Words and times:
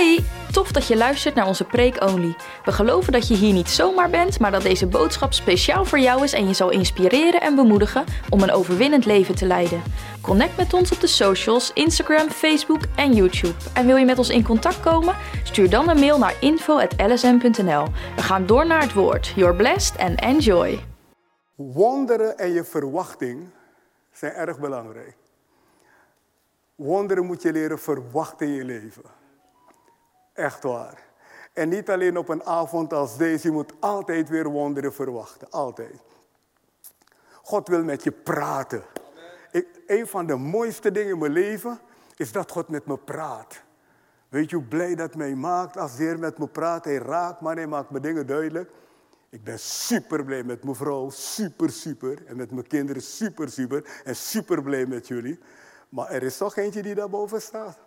Hey, 0.00 0.24
tof 0.52 0.72
dat 0.72 0.86
je 0.86 0.96
luistert 0.96 1.34
naar 1.34 1.46
onze 1.46 1.64
Preek 1.64 2.02
Only. 2.02 2.34
We 2.64 2.72
geloven 2.72 3.12
dat 3.12 3.28
je 3.28 3.34
hier 3.34 3.52
niet 3.52 3.68
zomaar 3.68 4.10
bent, 4.10 4.38
maar 4.38 4.50
dat 4.50 4.62
deze 4.62 4.86
boodschap 4.86 5.32
speciaal 5.32 5.84
voor 5.84 5.98
jou 5.98 6.22
is 6.24 6.32
en 6.32 6.46
je 6.46 6.54
zal 6.54 6.70
inspireren 6.70 7.40
en 7.40 7.54
bemoedigen 7.54 8.04
om 8.30 8.42
een 8.42 8.50
overwinnend 8.50 9.04
leven 9.04 9.34
te 9.34 9.46
leiden. 9.46 9.82
Connect 10.20 10.56
met 10.56 10.72
ons 10.72 10.92
op 10.92 11.00
de 11.00 11.06
socials, 11.06 11.72
Instagram, 11.72 12.28
Facebook 12.28 12.80
en 12.96 13.12
YouTube. 13.12 13.54
En 13.74 13.86
wil 13.86 13.96
je 13.96 14.04
met 14.04 14.18
ons 14.18 14.28
in 14.28 14.44
contact 14.44 14.80
komen? 14.80 15.16
Stuur 15.44 15.70
dan 15.70 15.88
een 15.88 16.00
mail 16.00 16.18
naar 16.18 16.34
info.lsm.nl. 16.40 17.84
We 18.16 18.22
gaan 18.22 18.46
door 18.46 18.66
naar 18.66 18.82
het 18.82 18.92
woord. 18.92 19.32
You're 19.36 19.56
blessed 19.56 19.98
and 19.98 20.20
enjoy. 20.20 20.84
Wonderen 21.54 22.38
en 22.38 22.52
je 22.52 22.64
verwachting 22.64 23.48
zijn 24.12 24.32
erg 24.32 24.58
belangrijk. 24.58 25.16
Wonderen 26.74 27.26
moet 27.26 27.42
je 27.42 27.52
leren 27.52 27.78
verwachten 27.78 28.46
in 28.46 28.52
je 28.52 28.64
leven. 28.64 29.19
Echt 30.40 30.62
waar. 30.62 31.02
En 31.52 31.68
niet 31.68 31.90
alleen 31.90 32.16
op 32.16 32.28
een 32.28 32.44
avond 32.44 32.92
als 32.92 33.16
deze, 33.16 33.46
je 33.46 33.52
moet 33.52 33.72
altijd 33.80 34.28
weer 34.28 34.48
wonderen 34.48 34.92
verwachten. 34.92 35.50
Altijd. 35.50 36.00
God 37.42 37.68
wil 37.68 37.84
met 37.84 38.02
je 38.02 38.12
praten. 38.12 38.82
Ik, 39.50 39.66
een 39.86 40.06
van 40.06 40.26
de 40.26 40.36
mooiste 40.36 40.92
dingen 40.92 41.12
in 41.12 41.18
mijn 41.18 41.32
leven 41.32 41.80
is 42.16 42.32
dat 42.32 42.50
God 42.50 42.68
met 42.68 42.86
me 42.86 42.96
praat. 42.96 43.62
Weet 44.28 44.50
je 44.50 44.56
hoe 44.56 44.64
blij 44.64 44.94
dat 44.94 45.14
mij 45.14 45.34
maakt 45.34 45.76
als 45.76 45.96
de 45.96 46.02
Heer 46.02 46.18
met 46.18 46.38
me 46.38 46.46
praat? 46.46 46.84
Hij 46.84 46.96
raakt 46.96 47.40
me, 47.40 47.52
hij 47.52 47.66
maakt 47.66 47.90
me 47.90 48.00
dingen 48.00 48.26
duidelijk. 48.26 48.70
Ik 49.30 49.44
ben 49.44 49.58
super 49.58 50.24
blij 50.24 50.42
met 50.42 50.64
mijn 50.64 50.76
vrouw, 50.76 51.10
super, 51.10 51.70
super. 51.70 52.26
En 52.26 52.36
met 52.36 52.50
mijn 52.50 52.66
kinderen, 52.66 53.02
super, 53.02 53.48
super. 53.48 54.00
En 54.04 54.16
super 54.16 54.62
blij 54.62 54.86
met 54.86 55.08
jullie. 55.08 55.38
Maar 55.88 56.10
er 56.10 56.22
is 56.22 56.36
toch 56.36 56.56
eentje 56.56 56.82
die 56.82 56.94
daarboven 56.94 57.42
staat. 57.42 57.78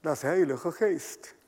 Dat 0.00 0.12
is 0.12 0.22
Heilige 0.22 0.72
Geest. 0.72 1.38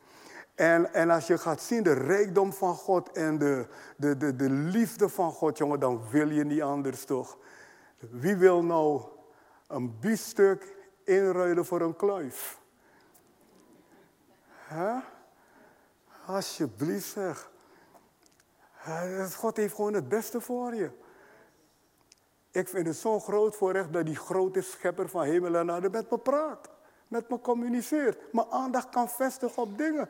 En, 0.62 0.94
en 0.94 1.10
als 1.10 1.26
je 1.26 1.38
gaat 1.38 1.60
zien 1.60 1.82
de 1.82 1.92
rijkdom 1.92 2.52
van 2.52 2.74
God 2.74 3.12
en 3.12 3.38
de, 3.38 3.66
de, 3.96 4.16
de, 4.16 4.36
de 4.36 4.50
liefde 4.50 5.08
van 5.08 5.32
God, 5.32 5.58
jongen, 5.58 5.80
dan 5.80 6.02
wil 6.10 6.30
je 6.30 6.44
niet 6.44 6.62
anders 6.62 7.04
toch? 7.04 7.38
Wie 7.98 8.36
wil 8.36 8.64
nou 8.64 9.02
een 9.66 9.98
biefstuk 9.98 10.76
inruilen 11.04 11.64
voor 11.64 11.80
een 11.80 11.96
kluif? 11.96 12.58
Huh? 14.68 14.96
Alsjeblieft 16.26 17.08
zeg. 17.08 17.50
God 19.34 19.56
heeft 19.56 19.74
gewoon 19.74 19.94
het 19.94 20.08
beste 20.08 20.40
voor 20.40 20.74
je. 20.74 20.90
Ik 22.50 22.68
vind 22.68 22.86
het 22.86 22.96
zo'n 22.96 23.20
groot 23.20 23.56
voorrecht 23.56 23.92
dat 23.92 24.06
die 24.06 24.16
grote 24.16 24.60
schepper 24.60 25.08
van 25.08 25.22
hemel 25.22 25.56
en 25.56 25.70
aarde 25.70 25.90
met 25.90 26.10
me 26.10 26.18
praat. 26.18 26.70
Met 27.08 27.28
me 27.28 27.40
communiceert. 27.40 28.32
Mijn 28.32 28.50
aandacht 28.50 28.88
kan 28.88 29.08
vestigen 29.08 29.62
op 29.62 29.78
dingen. 29.78 30.08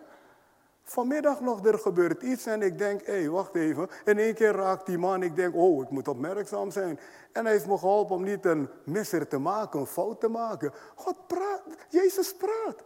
Vanmiddag 0.82 1.40
nog, 1.40 1.66
er 1.66 1.78
gebeurt 1.78 2.22
iets 2.22 2.46
en 2.46 2.62
ik 2.62 2.78
denk, 2.78 3.06
hé, 3.06 3.12
hey, 3.12 3.28
wacht 3.28 3.54
even. 3.54 3.88
In 4.04 4.18
één 4.18 4.34
keer 4.34 4.52
raakt 4.52 4.86
die 4.86 4.98
man, 4.98 5.22
ik 5.22 5.36
denk, 5.36 5.54
oh, 5.54 5.82
ik 5.82 5.90
moet 5.90 6.08
opmerkzaam 6.08 6.70
zijn. 6.70 6.98
En 7.32 7.44
hij 7.44 7.52
heeft 7.52 7.66
me 7.66 7.78
geholpen 7.78 8.16
om 8.16 8.22
niet 8.22 8.44
een 8.44 8.68
misser 8.84 9.28
te 9.28 9.38
maken, 9.38 9.80
een 9.80 9.86
fout 9.86 10.20
te 10.20 10.28
maken. 10.28 10.72
God 10.94 11.26
praat, 11.26 11.62
Jezus 11.88 12.34
praat. 12.34 12.84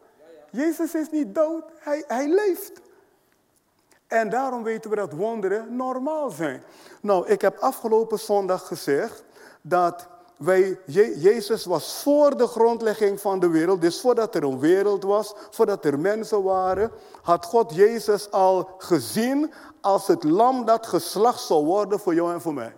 Jezus 0.51 0.95
is 0.95 1.11
niet 1.11 1.35
dood, 1.35 1.65
hij, 1.79 2.05
hij 2.07 2.29
leeft. 2.29 2.81
En 4.07 4.31
daarom 4.31 4.63
weten 4.63 4.91
we 4.91 4.97
dat 4.97 5.13
wonderen 5.13 5.77
normaal 5.77 6.31
zijn. 6.31 6.63
Nou, 7.01 7.29
ik 7.29 7.41
heb 7.41 7.59
afgelopen 7.59 8.19
zondag 8.19 8.67
gezegd 8.67 9.25
dat 9.63 10.09
wij, 10.37 10.79
Jezus 11.17 11.65
was 11.65 12.03
voor 12.03 12.37
de 12.37 12.47
grondlegging 12.47 13.21
van 13.21 13.41
de 13.41 13.49
wereld, 13.49 13.81
dus 13.81 14.01
voordat 14.01 14.35
er 14.35 14.43
een 14.43 14.59
wereld 14.59 15.05
was, 15.05 15.35
voordat 15.51 15.85
er 15.85 15.99
mensen 15.99 16.43
waren, 16.43 16.91
had 17.23 17.45
God 17.45 17.75
Jezus 17.75 18.31
al 18.31 18.71
gezien 18.79 19.53
als 19.81 20.07
het 20.07 20.25
lam 20.25 20.65
dat 20.65 20.87
geslacht 20.87 21.41
zou 21.41 21.65
worden 21.65 22.01
voor 22.01 22.15
jou 22.15 22.33
en 22.33 22.41
voor 22.41 22.55
mij. 22.55 22.77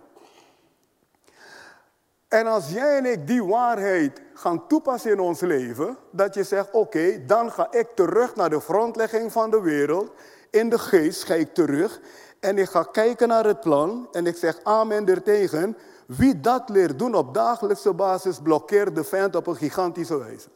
En 2.27 2.47
als 2.47 2.69
jij 2.69 2.97
en 2.97 3.05
ik 3.05 3.27
die 3.27 3.43
waarheid 3.43 4.21
gaan 4.33 4.67
toepassen 4.67 5.11
in 5.11 5.19
ons 5.19 5.39
leven, 5.39 5.97
dat 6.11 6.33
je 6.33 6.43
zegt, 6.43 6.71
oké, 6.71 7.25
dan 7.25 7.51
ga 7.51 7.67
ik 7.71 7.87
terug 7.95 8.35
naar 8.35 8.49
de 8.49 8.59
grondlegging 8.59 9.31
van 9.31 9.49
de 9.49 9.61
wereld, 9.61 10.11
in 10.49 10.69
de 10.69 10.79
geest 10.79 11.23
ga 11.23 11.33
ik 11.33 11.53
terug 11.53 11.99
en 12.39 12.57
ik 12.57 12.69
ga 12.69 12.83
kijken 12.83 13.27
naar 13.27 13.45
het 13.45 13.59
plan 13.59 14.07
en 14.11 14.25
ik 14.25 14.37
zeg 14.37 14.59
amen 14.63 15.07
ertegen. 15.07 15.77
Wie 16.09 16.39
dat 16.39 16.69
leert 16.69 16.99
doen 16.99 17.15
op 17.15 17.33
dagelijkse 17.33 17.93
basis, 17.93 18.39
blokkeert 18.39 18.95
de 18.95 19.03
vijand 19.03 19.35
op 19.35 19.47
een 19.47 19.55
gigantische 19.55 20.17
wijze. 20.17 20.47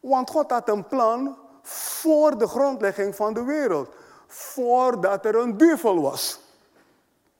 Want 0.00 0.30
God 0.30 0.50
had 0.50 0.68
een 0.68 0.86
plan 0.86 1.36
voor 1.62 2.38
de 2.38 2.46
grondlegging 2.46 3.16
van 3.16 3.34
de 3.34 3.44
wereld. 3.44 3.94
Voordat 4.26 5.24
er 5.24 5.36
een 5.36 5.56
duivel 5.56 6.00
was. 6.00 6.40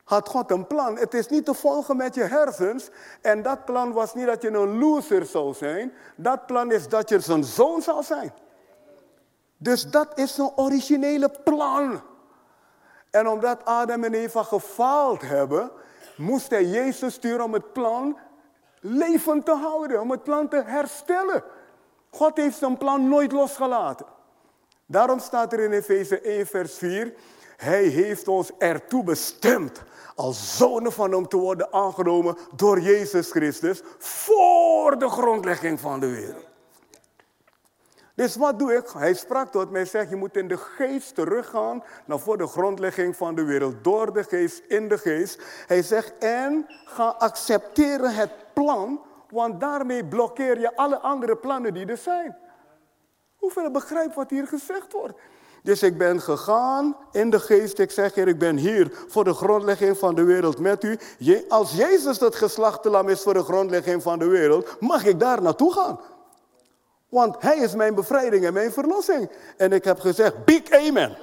Had 0.05 0.29
God 0.29 0.51
een 0.51 0.67
plan. 0.67 0.97
Het 0.97 1.15
is 1.15 1.29
niet 1.29 1.45
te 1.45 1.55
volgen 1.55 1.97
met 1.97 2.15
je 2.15 2.23
hersens. 2.23 2.89
En 3.21 3.43
dat 3.43 3.65
plan 3.65 3.93
was 3.93 4.15
niet 4.15 4.27
dat 4.27 4.43
je 4.43 4.49
een 4.49 4.79
loser 4.79 5.27
zou 5.27 5.55
zijn. 5.55 5.93
Dat 6.17 6.47
plan 6.47 6.73
is 6.73 6.89
dat 6.89 7.09
je 7.09 7.21
zijn 7.21 7.45
zoon 7.45 7.83
zal 7.83 8.03
zijn. 8.03 8.33
Dus 9.57 9.91
dat 9.91 10.19
is 10.19 10.39
een 10.39 10.53
originele 10.57 11.31
plan. 11.45 12.01
En 13.11 13.29
omdat 13.29 13.65
Adam 13.65 14.05
en 14.05 14.15
Eva 14.15 14.43
gefaald 14.43 15.23
hebben, 15.23 15.71
moest 16.19 16.51
hij 16.51 16.65
Jezus 16.65 17.15
sturen 17.15 17.45
om 17.45 17.53
het 17.53 17.73
plan 17.73 18.19
levend 18.81 19.45
te 19.45 19.55
houden, 19.55 20.01
om 20.01 20.11
het 20.11 20.23
plan 20.23 20.49
te 20.49 20.63
herstellen. 20.67 21.45
God 22.11 22.37
heeft 22.37 22.59
zijn 22.59 22.77
plan 22.77 23.09
nooit 23.09 23.33
losgelaten. 23.33 24.07
Daarom 24.87 25.19
staat 25.19 25.53
er 25.53 25.61
in 25.61 25.73
Efeze 25.73 26.21
1, 26.21 26.47
vers 26.47 26.75
4, 26.75 27.15
Hij 27.57 27.85
heeft 27.85 28.29
ons 28.29 28.51
ertoe 28.59 29.05
bestemd 29.05 29.83
als 30.15 30.57
zonen 30.57 30.93
van 30.93 31.13
hem 31.13 31.29
te 31.29 31.37
worden 31.37 31.73
aangenomen 31.73 32.37
door 32.57 32.81
Jezus 32.81 33.31
Christus 33.31 33.83
voor 33.99 34.99
de 34.99 35.09
grondlegging 35.09 35.81
van 35.81 36.01
de 36.01 36.11
wereld. 36.11 36.48
Dus 38.19 38.37
wat 38.37 38.59
doe 38.59 38.75
ik? 38.75 38.89
Hij 38.89 39.15
sprak 39.15 39.51
tot 39.51 39.71
mij, 39.71 39.85
zegt, 39.85 40.11
je 40.11 40.17
moet 40.17 40.37
in 40.37 40.49
de 40.49 40.57
geest 40.57 41.15
teruggaan 41.15 41.85
naar 42.05 42.19
voor 42.19 42.39
de 42.39 42.47
grondlegging 42.47 43.17
van 43.17 43.35
de 43.35 43.45
wereld. 43.45 43.85
Door 43.85 44.13
de 44.13 44.25
geest, 44.25 44.63
in 44.69 44.89
de 44.89 44.99
geest. 44.99 45.43
Hij 45.67 45.83
zegt, 45.83 46.19
en 46.19 46.67
ga 46.85 47.15
accepteren 47.19 48.15
het 48.15 48.31
plan, 48.53 49.01
want 49.31 49.61
daarmee 49.61 50.05
blokkeer 50.05 50.61
je 50.61 50.77
alle 50.77 50.99
andere 50.99 51.37
plannen 51.37 51.75
die 51.75 51.87
er 51.87 51.97
zijn. 51.97 52.37
Hoeveel 53.37 53.71
begrijpt 53.71 54.15
wat 54.15 54.31
hier 54.31 54.47
gezegd 54.47 54.93
wordt? 54.93 55.19
Dus 55.63 55.83
ik 55.83 55.99
ben 55.99 56.21
gegaan 56.21 56.97
in 57.13 57.31
de 57.31 57.41
geest. 57.41 57.79
Ik 57.79 57.91
zeg, 57.91 58.15
Heer, 58.15 58.29
ik 58.29 58.39
ben 58.39 58.57
hier 58.57 58.91
voor 59.09 59.25
de 59.25 59.35
grondlegging 59.35 59.99
van 59.99 60.15
de 60.15 60.23
wereld 60.23 60.59
met 60.59 60.85
u. 60.85 60.99
Als 61.49 61.73
Jezus 61.73 62.21
het 62.21 62.37
geslachtelam 62.37 63.09
is 63.09 63.23
voor 63.23 63.35
de 63.35 63.43
grondlegging 63.43 64.03
van 64.03 64.19
de 64.19 64.27
wereld, 64.27 64.81
mag 64.81 65.05
ik 65.05 65.21
daar 65.21 65.43
naartoe 65.43 65.73
gaan. 65.73 66.01
Want 67.09 67.37
hij 67.39 67.57
is 67.57 67.75
mijn 67.75 67.95
bevrijding 67.95 68.45
en 68.45 68.53
mijn 68.53 68.73
verlossing. 68.73 69.31
En 69.57 69.73
ik 69.73 69.85
heb 69.85 70.01
gezegd, 70.01 70.45
big 70.45 70.71
amen. 70.71 71.17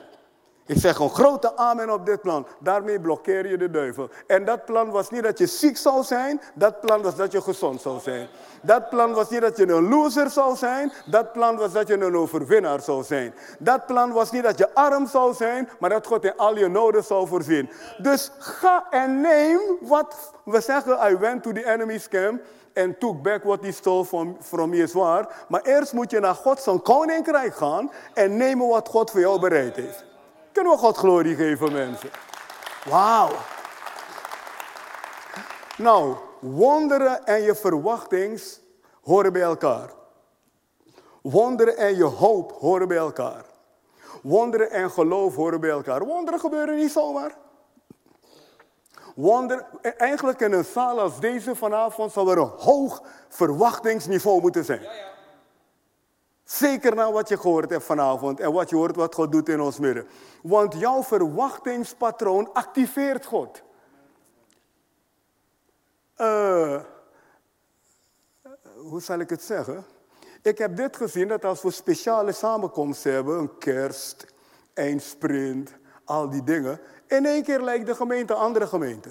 Ik 0.67 0.77
zeg 0.77 0.99
een 0.99 1.09
grote 1.09 1.57
amen 1.57 1.89
op 1.89 2.05
dit 2.05 2.21
plan. 2.21 2.47
Daarmee 2.59 2.99
blokkeer 2.99 3.49
je 3.49 3.57
de 3.57 3.69
duivel. 3.69 4.09
En 4.27 4.45
dat 4.45 4.65
plan 4.65 4.89
was 4.89 5.09
niet 5.09 5.23
dat 5.23 5.37
je 5.37 5.45
ziek 5.45 5.77
zou 5.77 6.03
zijn. 6.03 6.41
Dat 6.53 6.81
plan 6.81 7.01
was 7.01 7.15
dat 7.15 7.31
je 7.31 7.41
gezond 7.41 7.81
zou 7.81 7.99
zijn. 7.99 8.27
Dat 8.61 8.89
plan 8.89 9.13
was 9.13 9.29
niet 9.29 9.41
dat 9.41 9.57
je 9.57 9.67
een 9.67 9.89
loser 9.89 10.29
zou 10.29 10.55
zijn. 10.55 10.91
Dat 11.05 11.31
plan 11.31 11.55
was 11.55 11.71
dat 11.71 11.87
je 11.87 11.93
een 11.93 12.15
overwinnaar 12.15 12.81
zou 12.81 13.03
zijn. 13.03 13.33
Dat 13.59 13.85
plan 13.85 14.11
was 14.11 14.31
niet 14.31 14.43
dat 14.43 14.57
je 14.57 14.73
arm 14.73 15.07
zou 15.07 15.33
zijn. 15.33 15.69
Maar 15.79 15.89
dat 15.89 16.07
God 16.07 16.23
in 16.23 16.37
al 16.37 16.57
je 16.57 16.67
noden 16.67 17.03
zou 17.03 17.27
voorzien. 17.27 17.69
Dus 17.97 18.31
ga 18.39 18.87
en 18.89 19.21
neem 19.21 19.59
wat 19.81 20.33
we 20.45 20.61
zeggen. 20.61 21.11
I 21.11 21.17
went 21.17 21.43
to 21.43 21.51
the 21.51 21.65
enemy's 21.73 22.07
camp 22.07 22.41
en 22.75 22.97
took 22.97 23.21
back 23.21 23.43
what 23.43 23.63
he 23.63 23.71
stole 23.71 24.05
from, 24.05 24.37
from 24.41 24.87
waar. 24.93 25.45
Maar 25.47 25.61
eerst 25.61 25.93
moet 25.93 26.11
je 26.11 26.19
naar 26.19 26.35
God 26.35 26.81
koninkrijk 26.83 27.55
gaan 27.55 27.91
en 28.13 28.37
nemen 28.37 28.67
wat 28.67 28.89
God 28.89 29.11
voor 29.11 29.19
jou 29.19 29.39
bereid 29.39 29.75
heeft. 29.75 30.05
Kunnen 30.51 30.73
we 30.73 30.77
God 30.77 30.97
glorie 30.97 31.35
geven, 31.35 31.71
mensen? 31.71 32.09
Wauw. 32.89 33.29
Nou, 35.77 36.15
wonderen 36.39 37.25
en 37.25 37.41
je 37.41 37.55
verwachtings 37.55 38.59
horen 39.01 39.33
bij 39.33 39.41
elkaar. 39.41 39.89
Wonderen 41.21 41.77
en 41.77 41.95
je 41.95 42.03
hoop 42.03 42.51
horen 42.51 42.87
bij 42.87 42.97
elkaar. 42.97 43.45
Wonderen 44.21 44.71
en 44.71 44.91
geloof 44.91 45.35
horen 45.35 45.59
bij 45.59 45.69
elkaar. 45.69 46.05
Wonderen 46.05 46.39
gebeuren 46.39 46.75
niet 46.75 46.91
zomaar. 46.91 47.35
Wonder, 49.15 49.65
eigenlijk 49.97 50.39
in 50.39 50.51
een 50.51 50.65
zaal 50.65 50.99
als 50.99 51.19
deze 51.19 51.55
vanavond 51.55 52.11
zou 52.11 52.31
er 52.31 52.37
een 52.37 52.51
hoog 52.57 53.03
verwachtingsniveau 53.29 54.41
moeten 54.41 54.65
zijn. 54.65 54.81
Ja, 54.81 54.93
ja. 54.93 55.13
Zeker 56.43 56.95
na 56.95 57.11
wat 57.11 57.29
je 57.29 57.37
gehoord 57.37 57.69
hebt 57.69 57.83
vanavond 57.83 58.39
en 58.39 58.53
wat 58.53 58.69
je 58.69 58.75
hoort 58.75 58.95
wat 58.95 59.15
God 59.15 59.31
doet 59.31 59.49
in 59.49 59.61
ons 59.61 59.79
midden. 59.79 60.07
Want 60.41 60.73
jouw 60.79 61.03
verwachtingspatroon 61.03 62.53
activeert 62.53 63.25
God. 63.25 63.61
Uh, 66.17 66.79
hoe 68.75 69.01
zal 69.01 69.19
ik 69.19 69.29
het 69.29 69.43
zeggen? 69.43 69.85
Ik 70.41 70.57
heb 70.57 70.75
dit 70.75 70.95
gezien 70.95 71.27
dat 71.27 71.45
als 71.45 71.61
we 71.61 71.71
speciale 71.71 72.31
samenkomsten 72.31 73.13
hebben, 73.13 73.37
een 73.37 73.57
kerst, 73.57 74.25
eindsprint, 74.73 75.71
al 76.05 76.29
die 76.29 76.43
dingen, 76.43 76.79
in 77.07 77.25
één 77.25 77.43
keer 77.43 77.61
lijkt 77.61 77.85
de 77.85 77.95
gemeente 77.95 78.33
andere 78.33 78.67
gemeente. 78.67 79.09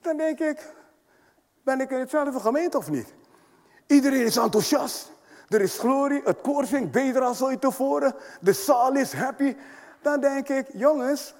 Dan 0.00 0.16
denk 0.16 0.38
ik, 0.38 0.74
ben 1.62 1.80
ik 1.80 1.90
in 1.90 1.98
hetzelfde 1.98 2.40
gemeente 2.40 2.76
of 2.76 2.90
niet? 2.90 3.14
Iedereen 3.86 4.24
is 4.24 4.36
enthousiast. 4.36 5.10
Er 5.48 5.60
is 5.60 5.78
glorie, 5.78 6.20
het 6.24 6.40
koor 6.40 6.64
zingt 6.64 6.90
beter 6.90 7.20
dan 7.20 7.34
ooit 7.40 7.60
tevoren. 7.60 8.14
De 8.40 8.52
zaal 8.52 8.94
is 8.94 9.12
happy. 9.12 9.56
Dan 10.02 10.20
denk 10.20 10.48
ik, 10.48 10.66
jongens, 10.72 11.34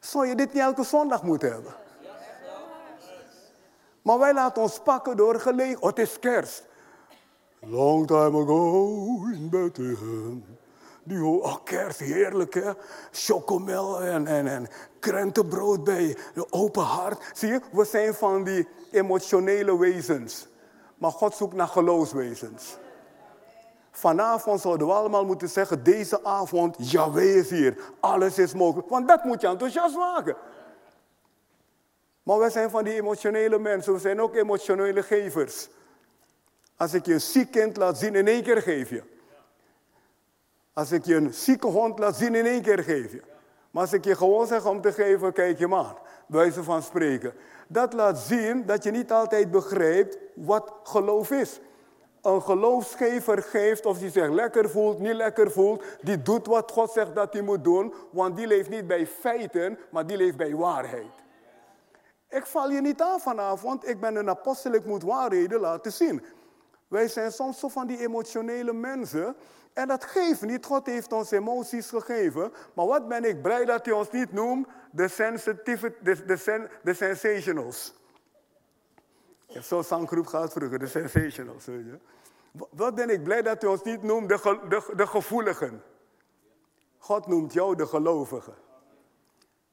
zou 0.00 0.26
je 0.26 0.34
dit 0.34 0.52
niet 0.52 0.62
elke 0.62 0.82
zondag 0.82 1.22
moeten 1.22 1.52
hebben? 1.52 1.74
Maar 4.02 4.18
wij 4.18 4.34
laten 4.34 4.62
ons 4.62 4.78
pakken 4.78 5.16
door 5.16 5.40
gelegen. 5.40 5.86
Het 5.86 5.98
is 5.98 6.18
kerst. 6.18 6.64
Long 7.60 8.06
time 8.06 8.42
ago 8.42 8.94
in 9.32 9.48
Bethlehem. 9.50 10.44
Die 11.04 11.24
oh, 11.24 11.56
kerst, 11.64 11.98
heerlijk 11.98 12.54
hè. 12.54 12.72
Chocomel 13.10 14.02
en, 14.02 14.26
en, 14.26 14.46
en 14.46 14.68
krentenbrood 14.98 15.84
bij 15.84 16.16
de 16.34 16.46
open 16.52 16.82
hart. 16.82 17.30
Zie 17.32 17.48
je, 17.48 17.60
we 17.72 17.84
zijn 17.84 18.14
van 18.14 18.44
die 18.44 18.68
emotionele 18.90 19.78
wezens. 19.78 20.46
Maar 20.98 21.10
God 21.10 21.34
zoekt 21.34 21.54
naar 21.54 21.68
geloofswezens. 21.68 22.76
Vanavond 23.90 24.60
zouden 24.60 24.86
we 24.86 24.92
allemaal 24.92 25.24
moeten 25.24 25.48
zeggen, 25.48 25.84
deze 25.84 26.24
avond, 26.24 26.76
Yahweh 26.90 27.36
is 27.36 27.50
hier. 27.50 27.76
Alles 28.00 28.38
is 28.38 28.54
mogelijk. 28.54 28.88
Want 28.88 29.08
dat 29.08 29.24
moet 29.24 29.40
je 29.40 29.46
enthousiast 29.46 29.96
maken. 29.96 30.36
Maar 32.22 32.38
wij 32.38 32.50
zijn 32.50 32.70
van 32.70 32.84
die 32.84 32.94
emotionele 32.94 33.58
mensen. 33.58 33.92
We 33.92 33.98
zijn 33.98 34.20
ook 34.20 34.34
emotionele 34.34 35.02
gevers. 35.02 35.68
Als 36.76 36.94
ik 36.94 37.06
je 37.06 37.12
een 37.12 37.20
ziek 37.20 37.50
kind 37.50 37.76
laat 37.76 37.98
zien, 37.98 38.14
in 38.14 38.28
één 38.28 38.42
keer 38.42 38.62
geef 38.62 38.90
je. 38.90 39.02
Als 40.74 40.92
ik 40.92 41.04
je 41.04 41.14
een 41.14 41.34
zieke 41.34 41.66
hond 41.66 41.98
laat 41.98 42.16
zien, 42.16 42.34
in 42.34 42.46
één 42.46 42.62
keer 42.62 42.82
geef 42.82 43.12
je. 43.12 43.22
Maar 43.70 43.82
als 43.82 43.92
ik 43.92 44.04
je 44.04 44.16
gewoon 44.16 44.46
zeg 44.46 44.66
om 44.66 44.80
te 44.80 44.92
geven, 44.92 45.32
kijk 45.32 45.58
je 45.58 45.66
maar. 45.66 45.94
Wijze 46.26 46.62
van 46.62 46.82
spreken. 46.82 47.34
Dat 47.68 47.92
laat 47.92 48.18
zien 48.18 48.66
dat 48.66 48.84
je 48.84 48.90
niet 48.90 49.12
altijd 49.12 49.50
begrijpt 49.50 50.18
wat 50.34 50.72
geloof 50.82 51.30
is. 51.30 51.60
Een 52.22 52.42
geloofsgever 52.42 53.42
geeft 53.42 53.86
of 53.86 53.98
die 53.98 54.10
zich 54.10 54.30
lekker 54.30 54.70
voelt, 54.70 54.98
niet 54.98 55.14
lekker 55.14 55.50
voelt. 55.50 55.84
Die 56.00 56.22
doet 56.22 56.46
wat 56.46 56.70
God 56.70 56.90
zegt 56.90 57.14
dat 57.14 57.32
hij 57.32 57.42
moet 57.42 57.64
doen. 57.64 57.94
Want 58.10 58.36
die 58.36 58.46
leeft 58.46 58.70
niet 58.70 58.86
bij 58.86 59.06
feiten, 59.06 59.78
maar 59.90 60.06
die 60.06 60.16
leeft 60.16 60.36
bij 60.36 60.54
waarheid. 60.54 61.12
Ik 62.28 62.46
val 62.46 62.70
je 62.70 62.80
niet 62.80 63.02
aan 63.02 63.20
vanavond. 63.20 63.88
Ik 63.88 64.00
ben 64.00 64.16
een 64.16 64.28
apostel, 64.28 64.72
ik 64.72 64.84
moet 64.84 65.02
waarheden 65.02 65.60
laten 65.60 65.92
zien. 65.92 66.24
Wij 66.88 67.08
zijn 67.08 67.32
soms 67.32 67.58
zo 67.58 67.68
van 67.68 67.86
die 67.86 67.98
emotionele 67.98 68.72
mensen. 68.72 69.36
En 69.74 69.88
dat 69.88 70.04
geeft 70.04 70.42
niet. 70.42 70.66
God 70.66 70.86
heeft 70.86 71.12
ons 71.12 71.30
emoties 71.30 71.88
gegeven. 71.88 72.52
Maar 72.74 72.86
wat 72.86 73.08
ben 73.08 73.24
ik 73.24 73.42
blij 73.42 73.64
dat 73.64 73.84
hij 73.84 73.94
ons 73.94 74.10
niet 74.10 74.32
noemt 74.32 74.68
de, 74.90 75.08
sensitive, 75.08 75.94
de, 76.00 76.24
de, 76.24 76.68
de 76.82 76.94
sensationals. 76.94 77.94
Zo'n 79.46 79.84
zanggroep 79.84 80.26
gehad 80.26 80.52
vroeger, 80.52 80.78
de 80.78 80.86
sensationals. 80.86 81.64
Weet. 81.64 81.84
Wat 82.70 82.94
ben 82.94 83.10
ik 83.10 83.22
blij 83.22 83.42
dat 83.42 83.62
hij 83.62 83.70
ons 83.70 83.82
niet 83.82 84.02
noemt 84.02 84.28
de, 84.28 84.58
de, 84.68 84.92
de 84.96 85.06
gevoeligen. 85.06 85.82
God 86.98 87.26
noemt 87.26 87.52
jou 87.52 87.76
de 87.76 87.86
gelovige. 87.86 88.52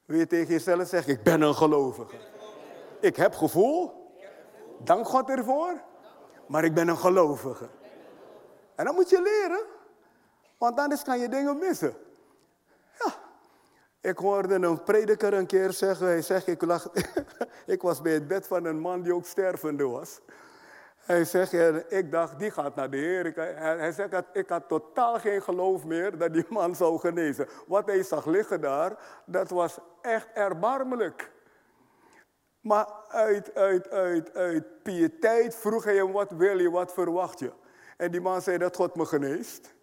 Wil 0.04 0.18
je 0.18 0.26
tegen 0.26 0.52
jezelf 0.52 0.88
zeggen, 0.88 1.12
ik 1.12 1.22
ben 1.22 1.40
een 1.40 1.54
gelovige. 1.54 2.16
Ik 3.00 3.16
heb 3.16 3.34
gevoel. 3.34 4.10
Dank 4.78 5.06
God 5.06 5.28
ervoor. 5.28 5.80
Maar 6.46 6.64
ik 6.64 6.74
ben 6.74 6.88
een 6.88 6.98
gelovige. 6.98 7.68
En 8.74 8.84
dat 8.84 8.94
moet 8.94 9.10
je 9.10 9.22
leren. 9.22 9.71
Want 10.62 10.78
anders 10.78 11.02
kan 11.02 11.18
je 11.18 11.28
dingen 11.28 11.58
missen. 11.58 11.94
Ja. 12.98 13.14
Ik 14.00 14.18
hoorde 14.18 14.54
een 14.54 14.82
prediker 14.82 15.32
een 15.32 15.46
keer 15.46 15.72
zeggen, 15.72 16.06
hij 16.06 16.22
zegt, 16.22 16.46
ik, 16.46 16.62
lag, 16.62 16.90
ik 17.66 17.82
was 17.82 18.00
bij 18.02 18.12
het 18.12 18.28
bed 18.28 18.46
van 18.46 18.64
een 18.64 18.78
man 18.78 19.02
die 19.02 19.14
ook 19.14 19.26
stervende 19.26 19.84
was. 19.84 20.20
Hij 20.96 21.24
zegt, 21.24 21.52
ik 21.92 22.10
dacht, 22.10 22.38
die 22.38 22.50
gaat 22.50 22.74
naar 22.74 22.90
de 22.90 22.96
Heer. 22.96 23.32
Hij 23.58 23.92
zegt, 23.92 24.24
ik 24.32 24.48
had 24.48 24.68
totaal 24.68 25.18
geen 25.18 25.42
geloof 25.42 25.84
meer 25.84 26.18
dat 26.18 26.32
die 26.32 26.46
man 26.48 26.76
zou 26.76 26.98
genezen. 26.98 27.48
Wat 27.66 27.86
hij 27.86 28.02
zag 28.02 28.26
liggen 28.26 28.60
daar, 28.60 28.96
dat 29.26 29.50
was 29.50 29.78
echt 30.00 30.28
erbarmelijk. 30.34 31.30
Maar 32.60 32.86
uit, 33.08 33.54
uit, 33.54 33.90
uit, 33.90 34.34
uit 34.34 35.54
vroeg 35.54 35.84
hij 35.84 35.96
hem, 35.96 36.12
wat 36.12 36.30
wil 36.30 36.58
je, 36.58 36.70
wat 36.70 36.92
verwacht 36.92 37.38
je? 37.38 37.52
En 37.96 38.10
die 38.10 38.20
man 38.20 38.42
zei 38.42 38.58
dat 38.58 38.76
God 38.76 38.94
me 38.94 39.06
geneest. 39.06 39.74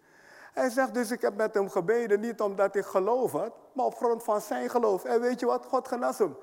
Hij 0.52 0.70
zegt 0.70 0.94
dus, 0.94 1.10
ik 1.10 1.20
heb 1.20 1.36
met 1.36 1.54
hem 1.54 1.70
gebeden, 1.70 2.20
niet 2.20 2.40
omdat 2.40 2.74
ik 2.74 2.84
geloof 2.84 3.32
had, 3.32 3.52
maar 3.72 3.84
op 3.84 3.96
grond 3.96 4.24
van 4.24 4.40
zijn 4.40 4.70
geloof. 4.70 5.04
En 5.04 5.20
weet 5.20 5.40
je 5.40 5.46
wat, 5.46 5.66
God 5.66 5.88
genas 5.88 6.18
hem. 6.18 6.36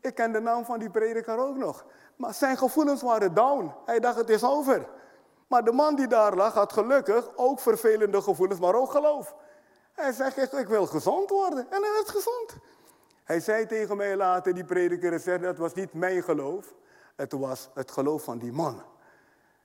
Ik 0.00 0.14
ken 0.14 0.32
de 0.32 0.40
naam 0.40 0.64
van 0.64 0.78
die 0.78 0.90
prediker 0.90 1.38
ook 1.38 1.56
nog. 1.56 1.84
Maar 2.16 2.34
zijn 2.34 2.56
gevoelens 2.56 3.02
waren 3.02 3.34
down. 3.34 3.72
Hij 3.84 4.00
dacht, 4.00 4.16
het 4.16 4.30
is 4.30 4.44
over. 4.44 4.88
Maar 5.46 5.64
de 5.64 5.72
man 5.72 5.94
die 5.94 6.06
daar 6.06 6.34
lag, 6.36 6.54
had 6.54 6.72
gelukkig 6.72 7.30
ook 7.36 7.60
vervelende 7.60 8.22
gevoelens, 8.22 8.60
maar 8.60 8.74
ook 8.74 8.90
geloof. 8.90 9.34
Hij 9.92 10.12
zegt, 10.12 10.52
ik, 10.52 10.68
wil 10.68 10.86
gezond 10.86 11.30
worden. 11.30 11.58
En 11.70 11.82
hij 11.82 11.92
werd 11.92 12.08
gezond. 12.08 12.56
Hij 13.24 13.40
zei 13.40 13.66
tegen 13.66 13.96
mij 13.96 14.16
later, 14.16 14.54
die 14.54 14.64
prediker, 14.64 15.20
zei, 15.20 15.38
dat 15.38 15.58
was 15.58 15.74
niet 15.74 15.92
mijn 15.92 16.22
geloof. 16.22 16.74
Het 17.16 17.32
was 17.32 17.68
het 17.74 17.90
geloof 17.90 18.24
van 18.24 18.38
die 18.38 18.52
man. 18.52 18.82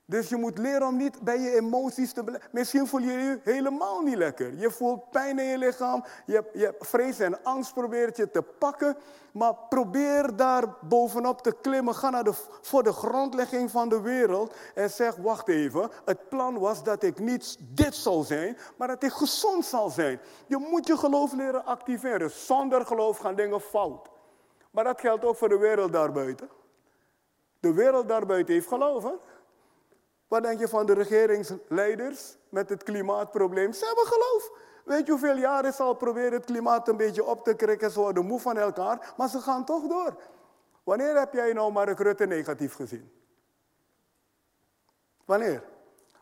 Dus 0.08 0.30
je 0.30 0.36
moet 0.36 0.58
leren 0.58 0.88
om 0.88 0.98
niet 0.98 1.22
bij 1.22 1.40
je 1.40 1.56
emoties 1.56 2.14
te 2.14 2.24
blijven. 2.24 2.50
Misschien 2.52 2.88
voel 2.88 3.00
je 3.00 3.12
je 3.12 3.40
helemaal 3.44 4.02
niet 4.02 4.16
lekker. 4.16 4.54
Je 4.54 4.72
voelt 4.72 5.10
pijn 5.10 5.40
in 5.40 5.46
je 5.46 5.58
lichaam. 5.58 6.04
Je, 6.26 6.44
je 6.54 6.76
vrees 6.80 7.20
en 7.20 7.44
angst 7.44 7.74
probeert 7.74 8.18
je 8.18 8.32
te 8.32 8.42
pakken. 8.42 8.98
Maar 9.34 9.56
probeer 9.70 10.36
daar 10.36 10.64
bovenop 10.82 11.42
te 11.42 11.56
klimmen. 11.62 11.96
Ga 11.96 12.10
naar 12.10 12.24
de, 12.24 12.34
voor 12.62 12.84
de 12.84 12.94
grondlegging 12.94 13.72
van 13.72 13.90
de 13.90 14.02
wereld. 14.02 14.54
En 14.74 14.90
zeg, 14.90 15.16
wacht 15.16 15.48
even. 15.48 15.90
Het 16.06 16.30
plan 16.30 16.60
was 16.60 16.84
dat 16.84 17.04
ik 17.04 17.20
niet 17.20 17.58
dit 17.60 17.96
zal 17.96 18.24
zijn. 18.24 18.58
Maar 18.78 18.88
dat 18.88 19.04
ik 19.04 19.12
gezond 19.12 19.66
zal 19.66 19.90
zijn. 19.90 20.20
Je 20.48 20.58
moet 20.58 20.88
je 20.88 20.98
geloof 20.98 21.34
leren 21.34 21.66
activeren. 21.66 22.32
Zonder 22.32 22.86
geloof 22.86 23.18
gaan 23.18 23.36
dingen 23.36 23.62
fout. 23.62 24.10
Maar 24.72 24.84
dat 24.84 25.00
geldt 25.00 25.26
ook 25.26 25.36
voor 25.36 25.50
de 25.50 25.58
wereld 25.58 25.94
daarbuiten. 25.94 26.50
De 27.60 27.74
wereld 27.74 28.08
daarbuiten 28.08 28.54
heeft 28.54 28.68
geloven. 28.68 29.20
Wat 30.36 30.44
denk 30.44 30.60
je 30.60 30.68
van 30.68 30.86
de 30.86 30.94
regeringsleiders 30.94 32.38
met 32.50 32.70
het 32.70 32.84
klimaatprobleem? 32.84 33.74
Ze 33.74 33.86
hebben 33.86 34.06
geloof. 34.06 34.52
Weet 34.86 35.06
je 35.06 35.12
hoeveel 35.12 35.38
jaren 35.38 35.74
ze 35.74 35.84
al 35.84 35.94
proberen 35.94 36.34
het 36.34 36.46
klimaat 36.46 36.88
een 36.88 36.98
beetje 36.98 37.24
op 37.24 37.44
te 37.44 37.56
krikken? 37.56 37.92
Ze 37.92 38.00
worden 38.00 38.26
moe 38.26 38.40
van 38.40 38.58
elkaar, 38.58 39.14
maar 39.18 39.30
ze 39.30 39.40
gaan 39.40 39.66
toch 39.66 39.88
door. 39.88 40.22
Wanneer 40.84 41.20
heb 41.20 41.34
jij 41.34 41.54
nou 41.54 41.72
Mark 41.72 42.00
Rutte 42.00 42.26
negatief 42.26 42.74
gezien? 42.74 43.12
Wanneer? 45.26 45.64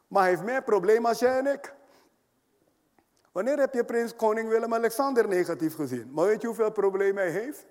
Maar 0.07 0.21
hij 0.21 0.31
heeft 0.31 0.43
meer 0.43 0.63
problemen 0.63 1.09
als 1.09 1.19
jij 1.19 1.37
en 1.37 1.47
ik. 1.47 1.73
Wanneer 3.31 3.59
heb 3.59 3.73
je 3.73 3.85
prins 3.85 4.15
koning 4.15 4.49
Willem-Alexander 4.49 5.27
negatief 5.27 5.75
gezien? 5.75 6.11
Maar 6.11 6.25
weet 6.25 6.41
je 6.41 6.47
hoeveel 6.47 6.71
problemen 6.71 7.23
hij 7.23 7.31
heeft? 7.31 7.65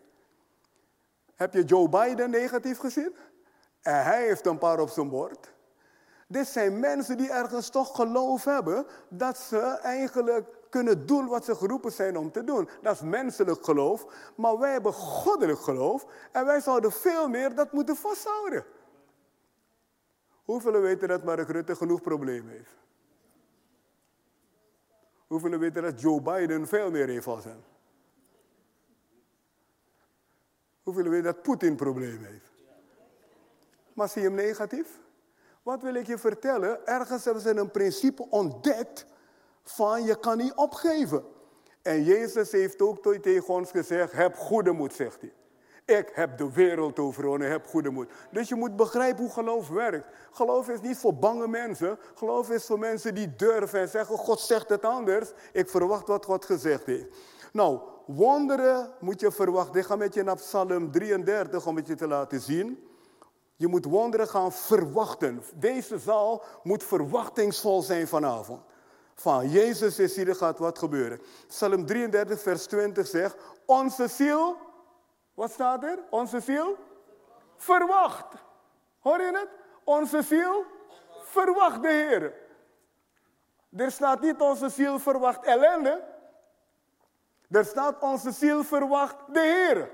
Heb 1.34 1.52
je 1.54 1.64
Joe 1.64 1.88
Biden 1.88 2.30
negatief 2.30 2.78
gezien? 2.78 3.16
En 3.82 4.02
hij 4.02 4.26
heeft 4.26 4.46
een 4.46 4.58
paar 4.58 4.80
op 4.80 4.88
zijn 4.88 5.08
bord. 5.08 5.52
Dit 6.32 6.46
zijn 6.46 6.80
mensen 6.80 7.16
die 7.16 7.30
ergens 7.30 7.68
toch 7.68 7.96
geloof 7.96 8.44
hebben 8.44 8.86
dat 9.08 9.38
ze 9.38 9.58
eigenlijk 9.82 10.46
kunnen 10.68 11.06
doen 11.06 11.26
wat 11.26 11.44
ze 11.44 11.54
geroepen 11.54 11.92
zijn 11.92 12.16
om 12.16 12.32
te 12.32 12.44
doen. 12.44 12.68
Dat 12.82 12.94
is 12.94 13.00
menselijk 13.00 13.64
geloof, 13.64 14.30
maar 14.36 14.58
wij 14.58 14.72
hebben 14.72 14.92
goddelijk 14.92 15.58
geloof 15.58 16.06
en 16.32 16.44
wij 16.44 16.60
zouden 16.60 16.92
veel 16.92 17.28
meer 17.28 17.54
dat 17.54 17.72
moeten 17.72 17.96
vasthouden. 17.96 18.64
Hoeveel 20.44 20.80
weten 20.80 21.08
dat 21.08 21.24
Mark 21.24 21.48
Rutte 21.48 21.76
genoeg 21.76 22.00
problemen 22.00 22.52
heeft? 22.52 22.76
Hoeveel 25.26 25.58
weten 25.58 25.82
dat 25.82 26.00
Joe 26.00 26.22
Biden 26.22 26.68
veel 26.68 26.90
meer 26.90 27.08
heeft 27.08 27.26
als 27.26 27.44
hem? 27.44 27.64
Hoeveel 30.82 31.08
weten 31.08 31.24
dat 31.24 31.42
Poetin 31.42 31.76
problemen 31.76 32.24
heeft? 32.24 32.52
Maar 33.92 34.08
zie 34.08 34.22
je 34.22 34.28
hem 34.28 34.36
negatief? 34.36 35.01
Wat 35.62 35.82
wil 35.82 35.94
ik 35.94 36.06
je 36.06 36.18
vertellen? 36.18 36.86
Ergens 36.86 37.24
hebben 37.24 37.42
ze 37.42 37.56
een 37.56 37.70
principe 37.70 38.26
ontdekt 38.30 39.06
van 39.62 40.04
je 40.04 40.18
kan 40.18 40.36
niet 40.36 40.54
opgeven. 40.54 41.24
En 41.82 42.02
Jezus 42.02 42.52
heeft 42.52 42.82
ook 42.82 43.02
tegen 43.22 43.54
ons 43.54 43.70
gezegd, 43.70 44.12
heb 44.12 44.36
goede 44.36 44.72
moed, 44.72 44.94
zegt 44.94 45.20
hij. 45.20 45.32
Ik 45.84 46.10
heb 46.14 46.38
de 46.38 46.52
wereld 46.52 46.98
overwonnen, 46.98 47.50
heb 47.50 47.66
goede 47.66 47.90
moed. 47.90 48.10
Dus 48.30 48.48
je 48.48 48.54
moet 48.54 48.76
begrijpen 48.76 49.22
hoe 49.22 49.32
geloof 49.32 49.68
werkt. 49.68 50.06
Geloof 50.30 50.68
is 50.68 50.80
niet 50.80 50.96
voor 50.96 51.14
bange 51.14 51.48
mensen. 51.48 51.98
Geloof 52.14 52.50
is 52.50 52.64
voor 52.64 52.78
mensen 52.78 53.14
die 53.14 53.36
durven 53.36 53.80
en 53.80 53.88
zeggen, 53.88 54.16
God 54.16 54.40
zegt 54.40 54.68
het 54.68 54.84
anders. 54.84 55.32
Ik 55.52 55.68
verwacht 55.68 56.08
wat 56.08 56.24
God 56.24 56.44
gezegd 56.44 56.86
heeft. 56.86 57.06
Nou, 57.52 57.80
wonderen 58.06 58.90
moet 59.00 59.20
je 59.20 59.32
verwachten. 59.32 59.80
Ik 59.80 59.86
ga 59.86 59.96
met 59.96 60.14
je 60.14 60.22
naar 60.22 60.36
Psalm 60.36 60.90
33 60.90 61.66
om 61.66 61.76
het 61.76 61.86
je 61.86 61.94
te 61.94 62.06
laten 62.06 62.40
zien. 62.40 62.91
Je 63.62 63.68
moet 63.68 63.84
wonderen 63.84 64.28
gaan 64.28 64.52
verwachten. 64.52 65.42
Deze 65.54 65.98
zaal 65.98 66.42
moet 66.62 66.84
verwachtingsvol 66.84 67.82
zijn 67.82 68.08
vanavond. 68.08 68.62
Van 69.14 69.48
Jezus 69.48 69.98
is 69.98 70.16
hier, 70.16 70.28
er 70.28 70.34
gaat 70.34 70.58
wat 70.58 70.78
gebeuren. 70.78 71.20
Psalm 71.46 71.86
33, 71.86 72.40
vers 72.40 72.66
20 72.66 73.06
zegt: 73.06 73.36
Onze 73.66 74.08
ziel, 74.08 74.56
wat 75.34 75.50
staat 75.50 75.84
er? 75.84 75.98
Onze 76.10 76.40
ziel 76.40 76.76
verwacht. 77.56 78.34
Hoor 79.00 79.20
je 79.20 79.30
het? 79.32 79.48
Onze 79.84 80.22
ziel 80.22 80.64
verwacht 81.22 81.82
de 81.82 81.88
Heer. 81.88 82.34
Er 83.76 83.90
staat 83.90 84.20
niet 84.20 84.40
onze 84.40 84.68
ziel 84.68 84.98
verwacht 84.98 85.44
ellende. 85.44 86.04
Er 87.50 87.64
staat 87.64 88.00
onze 88.00 88.32
ziel 88.32 88.64
verwacht 88.64 89.16
de 89.32 89.40
Heer. 89.40 89.90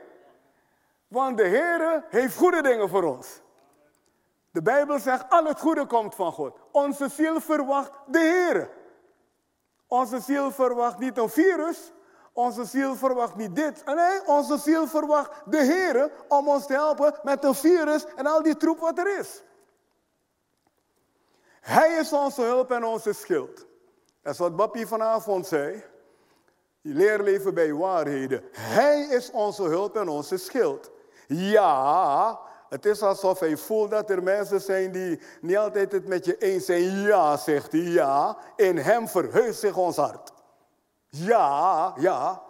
Want 1.09 1.37
de 1.37 1.47
Heer 1.47 2.05
heeft 2.09 2.37
goede 2.37 2.63
dingen 2.63 2.89
voor 2.89 3.03
ons. 3.03 3.41
De 4.59 4.65
Bijbel 4.65 4.99
zegt, 4.99 5.25
al 5.29 5.45
het 5.45 5.61
goede 5.61 5.87
komt 5.87 6.15
van 6.15 6.33
God. 6.33 6.59
Onze 6.71 7.09
ziel 7.09 7.41
verwacht 7.41 7.91
de 8.07 8.19
Heer. 8.19 8.71
Onze 9.87 10.21
ziel 10.21 10.51
verwacht 10.51 10.99
niet 10.99 11.19
een 11.19 11.29
virus. 11.29 11.93
Onze 12.33 12.65
ziel 12.65 12.97
verwacht 12.97 13.37
niet 13.37 13.57
dit. 13.57 13.85
Nee, 13.85 14.27
onze 14.27 14.59
ziel 14.59 14.87
verwacht 14.87 15.31
de 15.45 15.63
Heer 15.63 16.11
om 16.29 16.49
ons 16.49 16.67
te 16.67 16.73
helpen 16.73 17.15
met 17.23 17.45
een 17.45 17.55
virus 17.55 18.07
en 18.17 18.27
al 18.27 18.43
die 18.43 18.57
troep 18.57 18.79
wat 18.79 18.99
er 18.99 19.19
is. 19.19 19.43
Hij 21.61 21.93
is 21.93 22.13
onze 22.13 22.43
hulp 22.43 22.71
en 22.71 22.85
onze 22.85 23.13
schild. 23.13 23.67
Dat 24.23 24.33
is 24.33 24.39
wat 24.39 24.57
Bappie 24.57 24.87
vanavond 24.87 25.47
zei. 25.47 25.85
Die 26.83 26.95
leerleven 26.95 27.55
bij 27.55 27.73
waarheden. 27.73 28.43
Hij 28.53 29.01
is 29.01 29.31
onze 29.31 29.63
hulp 29.63 29.97
en 29.97 30.09
onze 30.09 30.37
schild. 30.37 30.91
Ja, 31.27 32.47
het 32.69 32.87
is 32.87 33.03
alsof 33.03 33.39
hij 33.39 33.57
voelt 33.57 33.91
dat 33.91 34.11
er 34.11 34.23
mensen 34.23 34.61
zijn 34.61 34.93
die 34.93 35.21
niet 35.41 35.57
altijd 35.57 35.93
het 35.93 36.07
met 36.07 36.25
je 36.25 36.39
eens 36.39 36.65
zijn. 36.65 37.01
Ja, 37.01 37.37
zegt 37.37 37.73
hij, 37.73 37.81
ja. 37.81 38.37
In 38.57 38.77
hem 38.77 39.09
verheugt 39.09 39.59
zich 39.59 39.77
ons 39.77 39.97
hart. 39.97 40.33
Ja, 41.09 41.93
ja. 41.97 42.43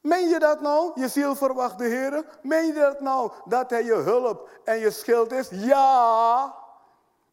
Meen 0.00 0.28
je 0.28 0.38
dat 0.38 0.60
nou? 0.60 0.90
Je 0.94 1.08
ziel 1.08 1.36
verwacht 1.36 1.78
de 1.78 1.84
Heer. 1.84 2.24
Meen 2.42 2.66
je 2.66 2.72
dat 2.72 3.00
nou? 3.00 3.32
Dat 3.44 3.70
hij 3.70 3.84
je 3.84 3.94
hulp 3.94 4.48
en 4.64 4.78
je 4.78 4.90
schild 4.90 5.32
is? 5.32 5.48
Ja. 5.50 6.54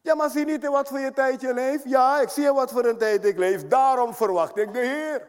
Ja, 0.00 0.14
maar 0.14 0.30
zie 0.30 0.44
niet 0.44 0.64
in 0.64 0.70
wat 0.70 0.88
voor 0.88 0.98
je 0.98 1.12
tijd 1.12 1.40
je 1.40 1.54
leeft? 1.54 1.84
Ja, 1.84 2.20
ik 2.20 2.28
zie 2.28 2.52
wat 2.52 2.70
voor 2.70 2.84
een 2.84 2.98
tijd 2.98 3.24
ik 3.24 3.38
leef. 3.38 3.68
Daarom 3.68 4.14
verwacht 4.14 4.56
ik 4.56 4.72
de 4.72 4.78
Heer. 4.78 5.28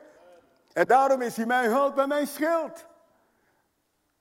En 0.73 0.85
daarom 0.85 1.21
is 1.21 1.35
hij 1.35 1.45
mijn 1.45 1.69
hulp 1.69 1.97
en 1.97 2.07
mijn 2.07 2.27
schild. 2.27 2.85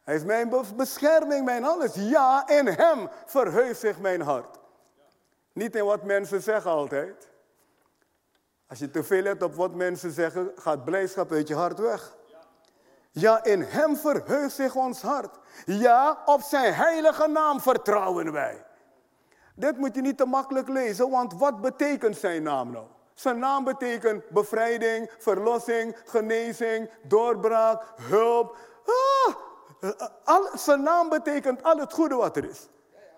Hij 0.09 0.17
is 0.17 0.25
mijn 0.25 0.53
bescherming, 0.77 1.45
mijn 1.45 1.65
alles. 1.65 1.95
Ja, 1.95 2.49
in 2.49 2.67
hem 2.67 3.09
verheugt 3.27 3.81
zich 3.81 3.99
mijn 3.99 4.21
hart. 4.21 4.59
Niet 5.53 5.77
in 5.77 5.85
wat 5.85 6.03
mensen 6.03 6.43
zeggen 6.43 6.71
altijd. 6.71 7.29
Als 8.69 8.79
je 8.79 8.91
te 8.91 9.05
veel 9.05 9.23
let 9.23 9.43
op 9.43 9.55
wat 9.55 9.75
mensen 9.75 10.11
zeggen, 10.11 10.53
gaat 10.57 10.85
blijdschap 10.85 11.33
uit 11.33 11.49
je 11.49 11.55
hart 11.55 11.79
weg. 11.79 12.17
Ja, 13.11 13.45
in 13.45 13.63
hem 13.63 13.97
verheugt 13.97 14.55
zich 14.55 14.75
ons 14.75 15.03
hart. 15.03 15.39
Ja, 15.65 16.23
op 16.25 16.41
zijn 16.41 16.75
heilige 16.75 17.27
naam 17.27 17.61
vertrouwen 17.61 18.33
wij. 18.33 18.65
Dit 19.55 19.77
moet 19.77 19.95
je 19.95 20.01
niet 20.01 20.17
te 20.17 20.27
makkelijk 20.27 20.69
lezen, 20.69 21.11
want 21.11 21.35
wat 21.35 21.61
betekent 21.61 22.17
zijn 22.17 22.43
naam 22.43 22.71
nou? 22.71 22.87
Zijn 23.15 23.39
naam 23.39 23.65
betekent 23.65 24.29
bevrijding, 24.29 25.11
verlossing, 25.19 25.97
genezing, 26.05 26.91
doorbraak, 27.03 27.83
hulp. 27.97 28.57
Ah, 28.87 29.35
al, 30.25 30.49
zijn 30.55 30.83
naam 30.83 31.09
betekent 31.09 31.63
al 31.63 31.77
het 31.77 31.93
goede 31.93 32.15
wat 32.15 32.37
er 32.37 32.45
is. 32.45 32.69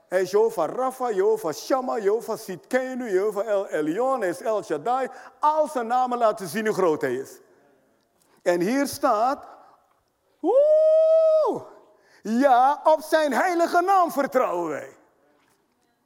Hij 0.09 0.23
is 0.23 0.31
Jehovah 0.31 0.75
Rapha, 0.75 1.11
Jehovah 1.11 1.53
Shammah, 1.53 2.03
Jehovah 2.03 2.39
Sitkenu, 2.39 3.11
Jehovah 3.11 3.47
El 3.47 3.67
Elyon, 3.67 4.21
hij 4.21 4.29
is 4.29 4.41
El 4.41 4.63
Shaddai. 4.63 5.09
Al 5.39 5.69
zijn 5.69 5.87
namen 5.87 6.19
laten 6.19 6.49
zien 6.49 6.67
hoe 6.67 6.75
groot 6.75 7.01
hij 7.01 7.15
is. 7.15 7.41
En 8.43 8.61
hier 8.61 8.87
staat, 8.87 9.47
woe, 10.41 11.63
ja, 12.23 12.81
op 12.85 13.01
zijn 13.01 13.33
heilige 13.33 13.81
naam 13.81 14.11
vertrouwen 14.11 14.69
wij. 14.69 14.97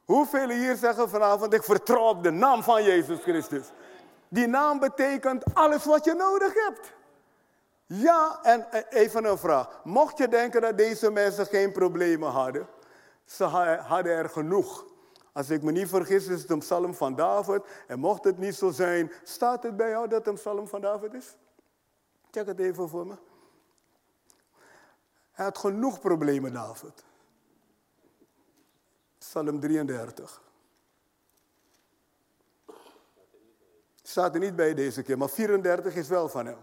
Hoeveel 0.05 0.49
hier 0.49 0.75
zeggen 0.75 1.09
vanavond, 1.09 1.53
ik 1.53 1.63
vertrouw 1.63 2.07
op 2.09 2.23
de 2.23 2.31
naam 2.31 2.63
van 2.63 2.83
Jezus 2.83 3.19
Christus. 3.21 3.71
Die 4.29 4.47
naam 4.47 4.79
betekent 4.79 5.43
alles 5.53 5.85
wat 5.85 6.05
je 6.05 6.13
nodig 6.13 6.53
hebt. 6.53 6.93
Ja, 7.85 8.39
en 8.43 8.67
even 8.89 9.25
een 9.25 9.37
vraag. 9.37 9.79
Mocht 9.83 10.17
je 10.17 10.27
denken 10.27 10.61
dat 10.61 10.77
deze 10.77 11.11
mensen 11.11 11.45
geen 11.45 11.71
problemen 11.71 12.29
hadden, 12.29 12.67
ze 13.25 13.43
hadden 13.43 14.11
er 14.11 14.29
genoeg. 14.29 14.85
Als 15.31 15.49
ik 15.49 15.61
me 15.61 15.71
niet 15.71 15.89
vergis, 15.89 16.27
is 16.27 16.41
het 16.41 16.49
een 16.49 16.59
psalm 16.59 16.93
van 16.93 17.15
David. 17.15 17.61
En 17.87 17.99
mocht 17.99 18.23
het 18.23 18.37
niet 18.37 18.55
zo 18.55 18.71
zijn, 18.71 19.11
staat 19.23 19.63
het 19.63 19.77
bij 19.77 19.89
jou 19.89 20.07
dat 20.07 20.17
het 20.17 20.27
een 20.27 20.33
psalm 20.33 20.67
van 20.67 20.81
David 20.81 21.13
is? 21.13 21.35
Check 22.31 22.45
het 22.45 22.59
even 22.59 22.89
voor 22.89 23.07
me. 23.07 23.15
Hij 25.31 25.45
had 25.45 25.57
genoeg 25.57 25.99
problemen, 25.99 26.53
David. 26.53 27.03
Psalm 29.17 29.59
33. 29.59 30.41
Staat 34.01 34.33
er 34.33 34.39
niet 34.39 34.55
bij 34.55 34.73
deze 34.73 35.03
keer, 35.03 35.17
maar 35.17 35.29
34 35.29 35.95
is 35.95 36.07
wel 36.07 36.29
van 36.29 36.45
hem. 36.45 36.57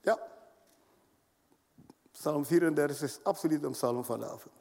Ja. 0.00 0.18
Psalm 2.28 2.44
34 2.44 3.02
is 3.02 3.18
absoluut 3.22 3.62
een 3.62 3.70
psalm 3.70 4.04
van 4.04 4.20
David. 4.20 4.52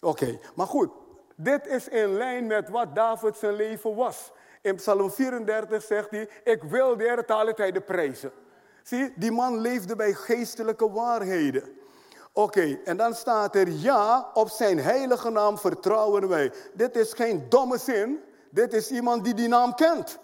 Oké, 0.00 0.38
maar 0.54 0.66
goed. 0.66 0.90
Dit 1.36 1.66
is 1.66 1.88
in 1.88 2.12
lijn 2.16 2.46
met 2.46 2.68
wat 2.68 2.94
David 2.94 3.36
zijn 3.36 3.54
leven 3.54 3.94
was. 3.94 4.30
In 4.62 4.76
Psalm 4.76 5.10
34 5.10 5.82
zegt 5.82 6.10
hij, 6.10 6.28
ik 6.44 6.62
wil 6.62 6.96
de 6.96 7.04
Heer 7.04 7.26
alle 7.26 7.54
tijden 7.54 7.84
prijzen. 7.84 8.32
Zie, 8.82 9.12
die 9.16 9.30
man 9.30 9.58
leefde 9.60 9.96
bij 9.96 10.12
geestelijke 10.12 10.90
waarheden. 10.90 11.78
Oké, 12.32 12.78
en 12.84 12.96
dan 12.96 13.14
staat 13.14 13.54
er, 13.54 13.68
ja, 13.68 14.30
op 14.34 14.48
zijn 14.48 14.78
heilige 14.78 15.30
naam 15.30 15.58
vertrouwen 15.58 16.28
wij. 16.28 16.52
Dit 16.74 16.96
is 16.96 17.12
geen 17.12 17.48
domme 17.48 17.78
zin, 17.78 18.20
dit 18.50 18.72
is 18.72 18.90
iemand 18.90 19.24
die 19.24 19.34
die 19.34 19.48
naam 19.48 19.74
kent. 19.74 20.18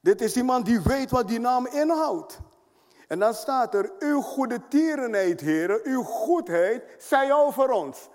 Dit 0.00 0.20
is 0.20 0.36
iemand 0.36 0.66
die 0.66 0.80
weet 0.80 1.10
wat 1.10 1.28
die 1.28 1.40
naam 1.40 1.66
inhoudt. 1.66 2.38
En 3.08 3.18
dan 3.18 3.34
staat 3.34 3.74
er, 3.74 3.92
uw 3.98 4.20
goede 4.20 4.68
tierenheid, 4.68 5.40
heren, 5.40 5.80
uw 5.82 6.02
goedheid, 6.02 6.84
zij 6.98 7.32
over 7.32 7.70
ons. 7.70 8.08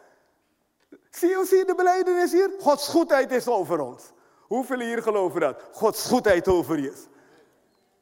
Zie 1.10 1.30
je, 1.30 1.46
zie 1.48 1.58
je 1.58 1.66
de 1.66 1.76
beleidenis 1.76 2.32
hier? 2.32 2.52
Gods 2.60 2.88
goedheid 2.88 3.32
is 3.32 3.48
over 3.48 3.80
ons. 3.80 4.12
Hoeveel 4.40 4.80
hier 4.80 5.02
geloven 5.02 5.42
dat? 5.42 5.62
Gods 5.72 6.08
goedheid 6.08 6.48
over 6.48 6.80
je. 6.80 6.94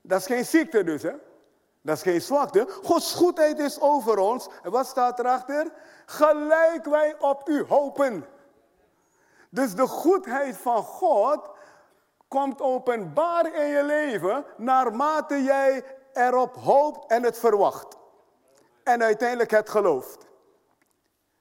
Dat 0.01 0.19
is 0.19 0.25
geen 0.25 0.45
ziekte 0.45 0.83
dus, 0.83 1.01
hè? 1.01 1.13
Dat 1.81 1.95
is 1.95 2.01
geen 2.01 2.21
zwakte. 2.21 2.67
Gods 2.83 3.13
goedheid 3.13 3.59
is 3.59 3.79
over 3.79 4.17
ons. 4.17 4.47
En 4.63 4.71
wat 4.71 4.87
staat 4.87 5.19
erachter? 5.19 5.71
Gelijk 6.05 6.85
wij 6.85 7.15
op 7.19 7.49
u 7.49 7.65
hopen. 7.67 8.25
Dus 9.49 9.75
de 9.75 9.87
goedheid 9.87 10.57
van 10.57 10.83
God 10.83 11.49
komt 12.27 12.61
openbaar 12.61 13.55
in 13.55 13.67
je 13.67 13.83
leven 13.83 14.45
naarmate 14.57 15.43
jij 15.43 15.83
erop 16.13 16.55
hoopt 16.55 17.11
en 17.11 17.23
het 17.23 17.37
verwacht. 17.37 17.97
En 18.83 19.03
uiteindelijk 19.03 19.51
het 19.51 19.69
gelooft. 19.69 20.29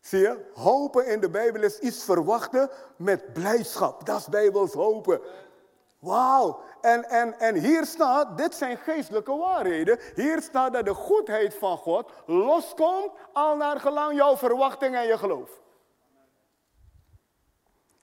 Zie 0.00 0.20
je, 0.20 0.50
hopen 0.54 1.06
in 1.06 1.20
de 1.20 1.30
Bijbel 1.30 1.62
is 1.62 1.78
iets 1.78 2.04
verwachten 2.04 2.70
met 2.96 3.32
blijdschap. 3.32 4.06
Dat 4.06 4.18
is 4.18 4.26
Bijbels 4.26 4.72
hopen. 4.72 5.20
Wauw. 5.98 6.60
En, 6.80 7.04
en, 7.04 7.38
en 7.38 7.54
hier 7.54 7.84
staat, 7.84 8.38
dit 8.38 8.54
zijn 8.54 8.76
geestelijke 8.76 9.36
waarheden. 9.36 9.98
Hier 10.14 10.42
staat 10.42 10.72
dat 10.72 10.84
de 10.84 10.94
goedheid 10.94 11.54
van 11.54 11.76
God 11.76 12.10
loskomt 12.26 13.12
al 13.32 13.56
naar 13.56 13.80
gelang 13.80 14.16
jouw 14.16 14.36
verwachting 14.36 14.96
en 14.96 15.06
je 15.06 15.18
geloof. 15.18 15.60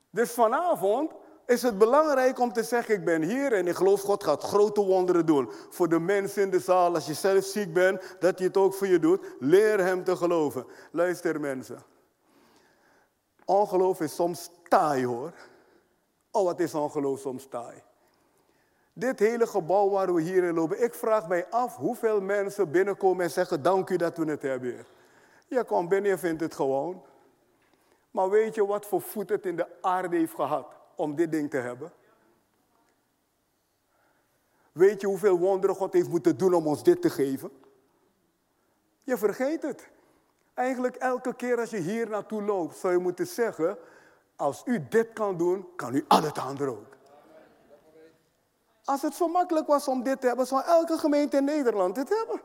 Dus 0.10 0.32
vanavond 0.32 1.12
is 1.48 1.62
het 1.62 1.77
belangrijk 1.77 2.39
om 2.39 2.54
te 2.54 2.63
zeggen, 2.63 2.96
ik 2.96 3.06
ben 3.06 3.22
hier 3.22 3.54
en 3.54 3.68
ik 3.68 3.75
geloof 3.75 4.01
God 4.01 4.24
gaat 4.24 4.44
grote 4.44 4.82
wonderen 4.82 5.25
doen. 5.25 5.50
Voor 5.70 5.89
de 5.89 6.00
mensen 6.00 6.42
in 6.42 6.50
de 6.50 6.60
zaal, 6.60 6.94
als 6.94 7.06
je 7.06 7.13
zelf 7.13 7.46
ziek 7.46 7.74
bent, 7.74 8.16
dat 8.20 8.38
hij 8.38 8.48
het 8.48 8.58
ook 8.58 8.74
voor 8.74 8.88
je 8.88 9.00
doet. 9.00 9.25
Leer 9.39 9.80
hem 9.80 10.04
te 10.04 10.16
geloven. 10.16 10.66
Luister 10.92 11.39
mensen. 11.39 11.84
Ongeloof 13.46 14.01
is 14.01 14.16
soms 14.16 14.50
taai 14.68 15.06
hoor. 15.06 15.32
Oh, 16.32 16.44
wat 16.44 16.60
is 16.60 16.74
ongeloof 16.74 17.20
soms 17.20 17.48
taai. 17.48 17.84
Dit 18.94 19.20
hele 19.20 19.48
gebouw 19.48 19.89
waar 19.89 20.13
we 20.13 20.22
hier 20.22 20.44
in 20.44 20.54
lopen, 20.54 20.84
ik 20.84 20.94
vraag 20.94 21.27
mij 21.27 21.50
af 21.50 21.75
hoeveel 21.75 22.22
mensen 22.22 22.72
binnenkomen 22.72 23.24
en 23.24 23.32
zeggen, 23.32 23.62
dank 23.62 23.89
u 23.89 23.96
dat 23.96 24.18
we 24.18 24.25
het 24.25 24.42
hebben. 24.42 24.86
Je 25.48 25.63
komt 25.63 25.89
binnen 25.89 26.12
en 26.12 26.20
vindt 26.20 26.42
het 26.42 26.56
gewoon. 26.56 27.04
Maar 28.12 28.30
weet 28.30 28.56
je 28.56 28.66
wat 28.66 28.86
voor 28.86 29.01
voet 29.01 29.30
het 29.30 29.46
in 29.46 29.56
de 29.56 29.68
aarde 29.82 30.18
heeft 30.18 30.36
gehad 30.36 30.76
om 30.98 31.16
dit 31.16 31.32
ding 31.32 31.50
te 31.50 31.58
hebben? 31.58 31.92
Weet 34.72 35.01
je 35.01 35.08
hoeveel 35.08 35.38
wonderen 35.38 35.75
God 35.75 35.94
heeft 35.94 36.10
moeten 36.10 36.38
doen 36.38 36.54
om 36.54 36.68
ons 36.68 36.84
dit 36.84 37.01
te 37.01 37.10
geven? 37.10 37.51
Je 39.04 39.18
vergeet 39.18 39.62
het. 39.62 39.89
Eigenlijk 40.54 40.96
elke 40.96 41.36
keer 41.36 41.60
als 41.60 41.70
je 41.70 41.77
hier 41.77 42.10
naartoe 42.10 42.42
loopt, 42.42 42.77
zou 42.77 42.94
je 42.94 43.00
moeten 43.00 43.27
zeggen, 43.27 43.77
als 44.36 44.62
u 44.66 44.88
dit 44.89 45.13
kan 45.13 45.38
doen, 45.38 45.75
kan 45.75 45.96
u 45.96 46.06
al 46.08 46.24
het 46.24 46.38
andere 46.38 46.70
ook. 46.70 46.96
Als 48.84 49.01
het 49.01 49.13
zo 49.13 49.27
makkelijk 49.27 49.68
was 49.68 49.88
om 49.88 50.04
dit 50.04 50.22
te 50.22 50.27
hebben, 50.27 50.48
zou 50.48 50.63
elke 50.63 50.98
gemeente 50.98 51.38
in 51.38 51.44
Nederland 51.44 51.96
dit 51.96 52.10
hebben. 52.10 52.42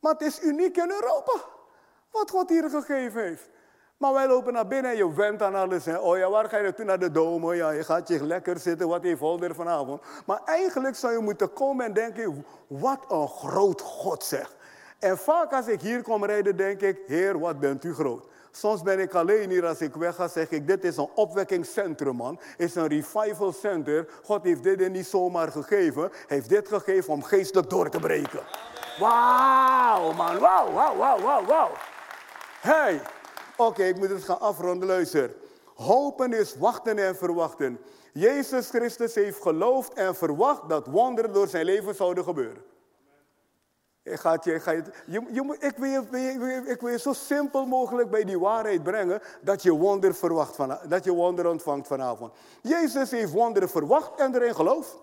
Maar 0.00 0.12
het 0.12 0.22
is 0.22 0.42
uniek 0.42 0.76
in 0.76 0.90
Europa, 0.90 1.32
wat 2.10 2.30
God 2.30 2.48
hier 2.48 2.70
gegeven 2.70 3.22
heeft. 3.22 3.48
Maar 3.96 4.12
wij 4.12 4.26
lopen 4.26 4.52
naar 4.52 4.66
binnen 4.66 4.90
en 4.90 4.96
je 4.96 5.14
went 5.14 5.42
aan 5.42 5.54
alles. 5.54 5.84
Hè. 5.84 5.96
Oh 5.96 6.18
ja, 6.18 6.30
waar 6.30 6.48
ga 6.48 6.56
je 6.56 6.62
naartoe? 6.62 6.84
Naar 6.84 6.98
de 6.98 7.10
dome. 7.10 7.46
Oh 7.46 7.54
ja, 7.54 7.70
je 7.70 7.84
gaat 7.84 8.08
je 8.08 8.24
lekker 8.24 8.58
zitten. 8.58 8.88
Wat 8.88 9.02
heeft 9.02 9.20
Holder 9.20 9.54
vanavond? 9.54 10.02
Maar 10.26 10.40
eigenlijk 10.44 10.96
zou 10.96 11.12
je 11.12 11.18
moeten 11.18 11.52
komen 11.52 11.86
en 11.86 11.92
denken, 11.92 12.46
wat 12.66 13.04
een 13.08 13.28
groot 13.28 13.80
God 13.80 14.24
zegt. 14.24 14.56
En 14.98 15.18
vaak 15.18 15.52
als 15.52 15.66
ik 15.66 15.80
hier 15.80 16.02
kom 16.02 16.24
rijden, 16.24 16.56
denk 16.56 16.80
ik, 16.80 16.98
Heer, 17.06 17.38
wat 17.38 17.60
bent 17.60 17.84
u 17.84 17.94
groot. 17.94 18.26
Soms 18.50 18.82
ben 18.82 18.98
ik 18.98 19.14
alleen 19.14 19.50
hier 19.50 19.66
als 19.66 19.80
ik 19.80 19.94
weg 19.94 20.14
ga, 20.14 20.28
zeg 20.28 20.50
ik, 20.50 20.66
dit 20.66 20.84
is 20.84 20.96
een 20.96 21.08
opwekkingscentrum, 21.14 22.16
man. 22.16 22.40
is 22.56 22.74
een 22.74 22.86
revival 22.86 23.52
center. 23.52 24.08
God 24.22 24.42
heeft 24.42 24.62
dit 24.62 24.88
niet 24.90 25.06
zomaar 25.06 25.48
gegeven. 25.48 26.02
Hij 26.02 26.36
heeft 26.36 26.48
dit 26.48 26.68
gegeven 26.68 27.12
om 27.12 27.22
geestelijk 27.22 27.70
door 27.70 27.90
te 27.90 27.98
breken. 27.98 28.40
Wauw, 28.98 30.12
man. 30.12 30.38
Wauw, 30.38 30.72
wauw, 30.72 30.96
wauw, 30.96 31.20
wauw, 31.20 31.44
wauw. 31.44 31.70
Hey. 32.60 33.00
Oké, 33.56 33.82
ik 33.84 33.96
moet 33.96 34.08
het 34.08 34.24
gaan 34.24 34.40
afronden, 34.40 34.88
luister. 34.88 35.34
Hopen 35.74 36.32
is 36.32 36.56
wachten 36.56 36.98
en 36.98 37.16
verwachten. 37.16 37.78
Jezus 38.12 38.68
Christus 38.68 39.14
heeft 39.14 39.42
geloofd 39.42 39.92
en 39.92 40.14
verwacht 40.14 40.68
dat 40.68 40.86
wonderen 40.86 41.32
door 41.32 41.48
zijn 41.48 41.64
leven 41.64 41.94
zouden 41.94 42.24
gebeuren. 42.24 42.62
Ik, 44.02 44.20
ga 44.20 44.38
je, 44.42 44.60
ga 44.60 44.70
je, 44.70 44.82
ik, 45.58 45.76
wil 45.76 46.20
je, 46.20 46.62
ik 46.66 46.80
wil 46.80 46.98
zo 46.98 47.12
simpel 47.12 47.66
mogelijk 47.66 48.10
bij 48.10 48.24
die 48.24 48.38
waarheid 48.38 48.82
brengen 48.82 49.20
dat 49.40 49.62
je 49.62 49.72
wonder, 49.72 50.14
verwacht 50.14 50.56
van, 50.56 50.78
dat 50.88 51.04
je 51.04 51.12
wonder 51.12 51.46
ontvangt 51.46 51.86
vanavond. 51.86 52.32
Jezus 52.62 53.10
heeft 53.10 53.32
wonderen 53.32 53.68
verwacht 53.68 54.20
en 54.20 54.34
erin 54.34 54.54
geloofd. 54.54 54.96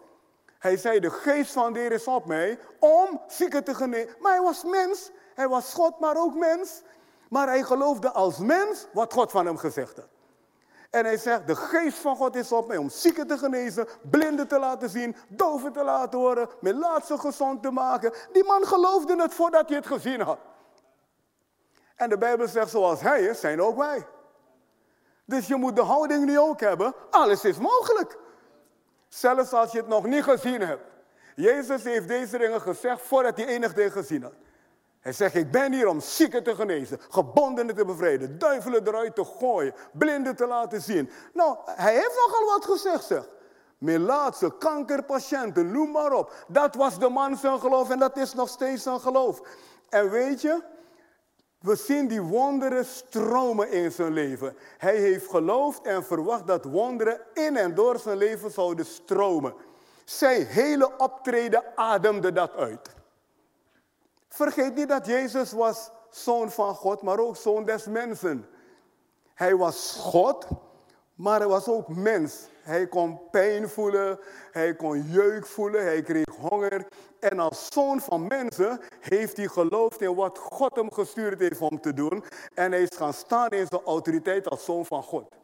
Hij 0.60 0.78
zei, 0.78 1.00
de 1.00 1.10
geest 1.10 1.52
van 1.52 1.74
de 1.74 1.80
Heer 1.80 1.92
is 1.92 2.08
op 2.08 2.26
mij 2.26 2.60
om 2.80 3.22
zieken 3.28 3.64
te 3.64 3.74
genezen. 3.74 4.16
Maar 4.20 4.32
hij 4.32 4.42
was 4.42 4.64
mens. 4.64 5.12
Hij 5.36 5.48
was 5.48 5.74
God, 5.74 6.00
maar 6.00 6.18
ook 6.18 6.36
mens. 6.36 6.82
Maar 7.32 7.48
hij 7.48 7.64
geloofde 7.64 8.12
als 8.12 8.38
mens 8.38 8.88
wat 8.94 9.14
God 9.14 9.32
van 9.32 9.46
hem 9.46 9.58
gezegd 9.58 9.98
had. 9.98 10.08
En 10.90 11.06
hij 11.06 11.18
zegt, 11.18 11.48
de 11.48 11.56
geest 11.56 11.98
van 11.98 12.16
God 12.16 12.36
is 12.36 12.52
op 12.52 12.68
mij 12.68 12.78
om 12.78 12.90
zieken 12.90 13.28
te 13.28 13.38
genezen, 13.38 13.88
blinden 14.02 14.48
te 14.48 14.60
laten 14.60 14.90
zien, 14.90 15.16
doven 15.28 15.72
te 15.74 15.84
laten 15.84 16.20
horen, 16.20 16.50
laatste 16.60 17.18
gezond 17.18 17.64
te 17.64 17.72
maken. 17.72 18.14
Die 18.32 18.44
man 18.44 18.66
geloofde 18.66 19.22
het 19.22 19.34
voordat 19.34 19.68
hij 19.68 19.78
het 19.78 19.88
gezien 19.88 20.22
had. 20.22 20.40
En 21.96 22.10
de 22.10 22.18
Bijbel 22.18 22.48
zegt, 22.48 22.70
zoals 22.70 23.02
hij 23.02 23.22
is, 23.22 23.40
zijn 23.40 23.62
ook 23.62 23.78
wij. 23.78 24.08
Dus 25.26 25.48
je 25.48 25.56
moet 25.56 25.76
de 25.76 25.84
houding 25.84 26.26
nu 26.26 26.40
ook 26.40 26.60
hebben, 26.60 26.94
alles 27.10 27.44
is 27.44 27.58
mogelijk. 27.58 28.18
Zelfs 29.08 29.54
als 29.54 29.72
je 29.72 29.78
het 29.78 29.88
nog 29.88 30.06
niet 30.06 30.24
gezien 30.24 30.62
hebt. 30.62 30.84
Jezus 31.36 31.84
heeft 31.84 32.08
deze 32.08 32.38
dingen 32.38 32.62
gezegd 32.62 33.02
voordat 33.02 33.38
hij 33.38 33.46
enig 33.46 33.74
ding 33.74 33.92
gezien 33.92 34.24
had. 34.24 34.34
Hij 35.02 35.14
zegt, 35.14 35.36
ik 35.36 35.52
ben 35.52 35.74
hier 35.74 35.88
om 35.88 36.00
zieken 36.00 36.44
te 36.44 36.56
genezen, 36.56 37.00
gebondenen 37.10 37.76
te 37.76 37.86
bevrijden, 37.86 38.40
duivelen 38.40 38.88
eruit 38.88 39.16
te 39.16 39.26
gooien, 39.26 39.74
blinden 39.94 40.36
te 40.36 40.48
laten 40.48 40.82
zien. 40.82 41.10
Nou, 41.34 41.58
hij 41.66 41.94
heeft 41.94 42.16
nogal 42.26 42.46
wat 42.48 42.66
gezegd, 42.66 43.04
zeg. 43.04 43.30
Melaatse, 43.78 44.54
kankerpatiënten, 44.58 45.72
noem 45.72 45.92
maar 45.92 46.14
op. 46.14 46.34
Dat 46.48 46.76
was 46.76 47.00
de 47.00 47.10
man 47.10 47.38
zijn 47.38 47.60
geloof 47.60 47.90
en 47.90 48.00
dat 48.00 48.18
is 48.18 48.34
nog 48.34 48.50
steeds 48.50 48.84
zijn 48.84 49.00
geloof. 49.00 49.42
En 49.90 50.10
weet 50.10 50.42
je, 50.42 50.64
we 51.60 51.76
zien 51.76 52.08
die 52.08 52.22
wonderen 52.22 52.86
stromen 52.86 53.72
in 53.72 53.92
zijn 53.92 54.14
leven. 54.14 54.56
Hij 54.78 54.96
heeft 54.96 55.30
geloofd 55.30 55.82
en 55.82 56.04
verwacht 56.04 56.48
dat 56.48 56.66
wonderen 56.66 57.22
in 57.34 57.58
en 57.58 57.76
door 57.76 58.00
zijn 58.00 58.18
leven 58.18 58.52
zouden 58.52 58.86
stromen. 58.86 59.54
Zijn 60.06 60.46
hele 60.46 60.98
optreden 60.98 61.64
ademde 61.76 62.32
dat 62.32 62.56
uit. 62.56 63.01
Vergeet 64.32 64.76
niet 64.76 64.90
dat 64.90 65.06
Jezus 65.06 65.52
was 65.52 65.92
zoon 66.10 66.52
van 66.52 66.76
God, 66.76 67.02
maar 67.02 67.20
ook 67.20 67.36
zoon 67.36 67.66
des 67.66 67.86
mensen. 67.86 68.46
Hij 69.34 69.56
was 69.56 69.98
God, 70.00 70.48
maar 71.16 71.40
hij 71.40 71.48
was 71.48 71.68
ook 71.68 71.88
mens. 71.88 72.50
Hij 72.62 72.88
kon 72.88 73.20
pijn 73.32 73.70
voelen, 73.70 74.20
hij 74.52 74.76
kon 74.76 75.02
jeuk 75.02 75.46
voelen, 75.46 75.84
hij 75.84 76.02
kreeg 76.02 76.36
honger. 76.40 76.88
En 77.20 77.40
als 77.40 77.68
zoon 77.74 78.02
van 78.02 78.28
mensen 78.28 78.80
heeft 79.00 79.38
hij 79.38 79.48
geloofd 79.48 80.02
in 80.02 80.16
wat 80.16 80.38
God 80.38 80.76
hem 80.76 80.92
gestuurd 80.92 81.40
heeft 81.40 81.62
om 81.62 81.82
te 81.82 81.94
doen. 81.94 82.24
En 82.54 82.72
hij 82.72 82.82
is 82.82 82.98
gaan 82.98 83.14
staan 83.14 83.50
in 83.50 83.68
zijn 83.70 83.82
autoriteit 83.86 84.50
als 84.50 84.66
zoon 84.66 84.86
van 84.86 85.04
God. 85.04 85.36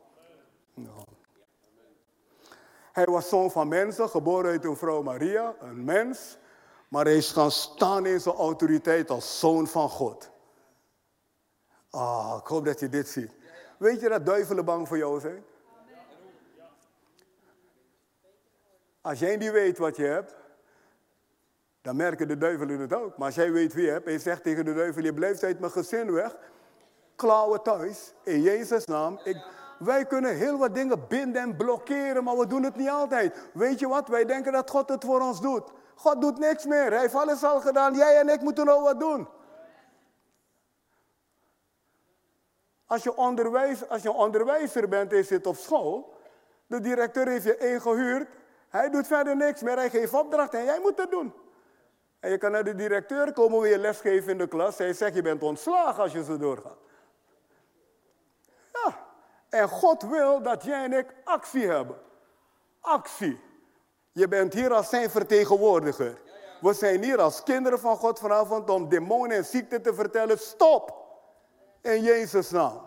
Hij 2.91 3.05
was 3.05 3.29
zoon 3.29 3.51
van 3.51 3.67
mensen, 3.67 4.09
geboren 4.09 4.51
uit 4.51 4.65
een 4.65 4.77
vrouw 4.77 5.01
Maria, 5.01 5.55
een 5.59 5.83
mens. 5.83 6.37
Maar 6.87 7.05
hij 7.05 7.15
is 7.15 7.31
gaan 7.31 7.51
staan 7.51 8.05
in 8.05 8.19
zijn 8.19 8.35
autoriteit 8.35 9.09
als 9.09 9.39
zoon 9.39 9.67
van 9.67 9.89
God. 9.89 10.29
Ah, 11.89 12.37
ik 12.41 12.47
hoop 12.47 12.65
dat 12.65 12.79
je 12.79 12.89
dit 12.89 13.07
ziet. 13.07 13.31
Weet 13.77 13.99
je 13.99 14.09
dat 14.09 14.25
duivelen 14.25 14.65
bang 14.65 14.87
voor 14.87 14.97
jou 14.97 15.19
zijn? 15.19 15.43
Als 19.01 19.19
jij 19.19 19.37
niet 19.37 19.51
weet 19.51 19.77
wat 19.77 19.95
je 19.95 20.03
hebt, 20.03 20.35
dan 21.81 21.95
merken 21.95 22.27
de 22.27 22.37
duivelen 22.37 22.79
het 22.79 22.93
ook. 22.93 23.17
Maar 23.17 23.25
als 23.25 23.35
jij 23.35 23.51
weet 23.51 23.73
wie 23.73 23.85
je 23.85 23.91
hebt 23.91 24.05
en 24.05 24.11
je 24.11 24.19
zegt 24.19 24.43
tegen 24.43 24.65
de 24.65 24.73
duivel, 24.73 25.03
je 25.03 25.13
blijft 25.13 25.43
uit 25.43 25.59
mijn 25.59 25.71
gezin 25.71 26.11
weg, 26.11 26.35
klauwen 27.15 27.63
thuis, 27.63 28.13
in 28.23 28.41
Jezus' 28.41 28.85
naam. 28.85 29.19
Ik, 29.23 29.37
wij 29.79 30.05
kunnen 30.05 30.35
heel 30.35 30.57
wat 30.57 30.75
dingen 30.75 31.07
binden 31.07 31.41
en 31.41 31.55
blokkeren, 31.55 32.23
maar 32.23 32.37
we 32.37 32.47
doen 32.47 32.63
het 32.63 32.75
niet 32.75 32.89
altijd. 32.89 33.49
Weet 33.53 33.79
je 33.79 33.87
wat? 33.87 34.07
Wij 34.07 34.25
denken 34.25 34.51
dat 34.51 34.69
God 34.69 34.89
het 34.89 35.03
voor 35.03 35.21
ons 35.21 35.41
doet. 35.41 35.71
God 35.97 36.21
doet 36.21 36.37
niks 36.37 36.65
meer. 36.65 36.91
Hij 36.91 36.99
heeft 36.99 37.15
alles 37.15 37.43
al 37.43 37.59
gedaan. 37.59 37.95
Jij 37.95 38.19
en 38.19 38.29
ik 38.29 38.41
moeten 38.41 38.65
nog 38.65 38.81
wat 38.81 38.99
doen. 38.99 39.27
Als 42.85 43.03
je, 43.03 43.15
onderwijs, 43.15 43.89
als 43.89 44.01
je 44.01 44.11
onderwijzer 44.11 44.89
bent 44.89 45.11
en 45.11 45.17
je 45.17 45.23
zit 45.23 45.47
op 45.47 45.55
school, 45.55 46.15
de 46.67 46.79
directeur 46.79 47.27
heeft 47.27 47.43
je 47.43 47.57
ingehuurd, 47.57 48.29
hij 48.69 48.89
doet 48.89 49.07
verder 49.07 49.35
niks 49.35 49.61
meer, 49.61 49.75
hij 49.75 49.89
geeft 49.89 50.13
opdrachten 50.13 50.59
en 50.59 50.65
jij 50.65 50.79
moet 50.79 50.97
het 50.97 51.11
doen. 51.11 51.33
En 52.19 52.31
je 52.31 52.37
kan 52.37 52.51
naar 52.51 52.63
de 52.63 52.75
directeur 52.75 53.33
komen 53.33 53.59
weer 53.59 53.77
lesgeven 53.77 54.31
in 54.31 54.37
de 54.37 54.47
klas. 54.47 54.77
Hij 54.77 54.93
zegt, 54.93 55.15
je 55.15 55.21
bent 55.21 55.43
ontslagen 55.43 56.03
als 56.03 56.11
je 56.11 56.23
zo 56.23 56.37
doorgaat. 56.37 56.77
Ja, 58.73 59.05
en 59.49 59.69
God 59.69 60.01
wil 60.01 60.41
dat 60.41 60.63
jij 60.63 60.83
en 60.83 60.93
ik 60.93 61.13
actie 61.23 61.67
hebben. 61.67 61.97
Actie. 62.79 63.46
Je 64.17 64.27
bent 64.27 64.53
hier 64.53 64.73
als 64.73 64.89
zijn 64.89 65.09
vertegenwoordiger. 65.09 66.17
We 66.61 66.73
zijn 66.73 67.03
hier 67.03 67.19
als 67.21 67.43
kinderen 67.43 67.79
van 67.79 67.97
God 67.97 68.19
vanavond 68.19 68.69
om 68.69 68.89
demonen 68.89 69.37
en 69.37 69.45
ziekte 69.45 69.81
te 69.81 69.93
vertellen. 69.93 70.39
Stop! 70.39 70.95
In 71.81 72.03
Jezus' 72.03 72.49
naam. 72.49 72.81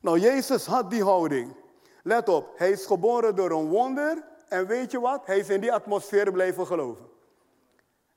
Nou, 0.00 0.18
Jezus 0.18 0.66
had 0.66 0.90
die 0.90 1.02
houding. 1.02 1.56
Let 2.02 2.28
op, 2.28 2.52
hij 2.56 2.70
is 2.70 2.86
geboren 2.86 3.36
door 3.36 3.50
een 3.50 3.68
wonder. 3.68 4.24
En 4.48 4.66
weet 4.66 4.90
je 4.90 5.00
wat? 5.00 5.26
Hij 5.26 5.38
is 5.38 5.48
in 5.48 5.60
die 5.60 5.72
atmosfeer 5.72 6.32
blijven 6.32 6.66
geloven. 6.66 7.08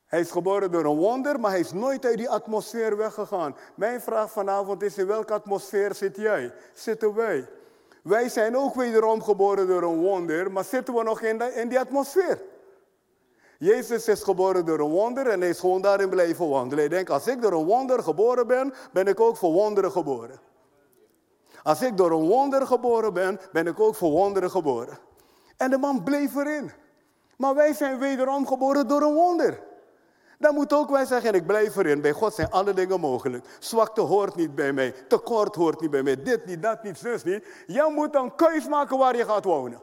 Hij 0.05 0.19
is 0.19 0.31
geboren 0.31 0.71
door 0.71 0.85
een 0.85 0.97
wonder, 0.97 1.39
maar 1.39 1.51
hij 1.51 1.59
is 1.59 1.71
nooit 1.71 2.05
uit 2.05 2.17
die 2.17 2.29
atmosfeer 2.29 2.97
weggegaan. 2.97 3.55
Mijn 3.75 4.01
vraag 4.01 4.31
vanavond 4.31 4.83
is: 4.83 4.97
in 4.97 5.07
welke 5.07 5.33
atmosfeer 5.33 5.95
zit 5.95 6.15
jij? 6.15 6.53
Zitten 6.73 7.15
wij? 7.15 7.49
Wij 8.07 8.29
zijn 8.29 8.57
ook 8.57 8.75
wederom 8.75 9.23
geboren 9.23 9.67
door 9.67 9.83
een 9.83 9.99
wonder, 9.99 10.51
maar 10.51 10.63
zitten 10.63 10.93
we 10.93 11.03
nog 11.03 11.21
in, 11.21 11.55
in 11.55 11.67
die 11.67 11.79
atmosfeer? 11.79 12.41
Jezus 13.59 14.07
is 14.07 14.23
geboren 14.23 14.65
door 14.65 14.79
een 14.79 14.89
wonder 14.89 15.27
en 15.27 15.39
hij 15.39 15.49
is 15.49 15.59
gewoon 15.59 15.81
daarin 15.81 16.09
blijven 16.09 16.49
wandelen. 16.49 16.83
Ik 16.83 16.89
denk, 16.89 17.09
als 17.09 17.27
ik 17.27 17.41
door 17.41 17.51
een 17.51 17.65
wonder 17.65 18.03
geboren 18.03 18.47
ben, 18.47 18.73
ben 18.93 19.07
ik 19.07 19.19
ook 19.19 19.37
voor 19.37 19.51
wonderen 19.51 19.91
geboren. 19.91 20.39
Als 21.63 21.81
ik 21.81 21.97
door 21.97 22.11
een 22.11 22.27
wonder 22.27 22.67
geboren 22.67 23.13
ben, 23.13 23.39
ben 23.51 23.67
ik 23.67 23.79
ook 23.79 23.95
voor 23.95 24.11
wonderen 24.11 24.51
geboren. 24.51 24.99
En 25.57 25.69
de 25.69 25.77
man 25.77 26.03
bleef 26.03 26.35
erin. 26.35 26.71
Maar 27.37 27.55
wij 27.55 27.73
zijn 27.73 27.99
wederom 27.99 28.47
geboren 28.47 28.87
door 28.87 29.01
een 29.01 29.13
wonder. 29.13 29.59
Dan 30.37 30.53
moet 30.53 30.73
ook 30.73 30.89
wij 30.89 31.05
zeggen, 31.05 31.33
ik 31.33 31.45
blijf 31.45 31.75
erin. 31.75 32.01
Bij 32.01 32.11
God 32.11 32.33
zijn 32.33 32.51
alle 32.51 32.73
dingen 32.73 32.99
mogelijk. 32.99 33.45
Zwakte 33.59 34.01
hoort 34.01 34.35
niet 34.35 34.55
bij 34.55 34.73
mij. 34.73 34.91
Tekort 34.91 35.55
hoort 35.55 35.81
niet 35.81 35.91
bij 35.91 36.03
mij. 36.03 36.23
Dit 36.23 36.45
niet, 36.45 36.61
dat 36.61 36.83
niet, 36.83 36.97
zus 36.97 37.23
niet. 37.23 37.47
Jij 37.67 37.91
moet 37.91 38.13
dan 38.13 38.35
keus 38.35 38.67
maken 38.67 38.97
waar 38.97 39.15
je 39.15 39.25
gaat 39.25 39.43
wonen. 39.43 39.81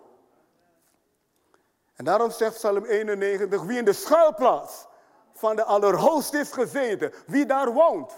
En 1.94 2.04
daarom 2.04 2.30
zegt 2.30 2.54
Psalm 2.54 2.84
91, 2.84 3.62
wie 3.62 3.78
in 3.78 3.84
de 3.84 3.92
schuilplaats 3.92 4.86
van 5.32 5.56
de 5.56 5.64
Allerhoogst 5.64 6.34
is 6.34 6.52
gezeten. 6.52 7.12
Wie 7.26 7.46
daar 7.46 7.72
woont. 7.72 8.12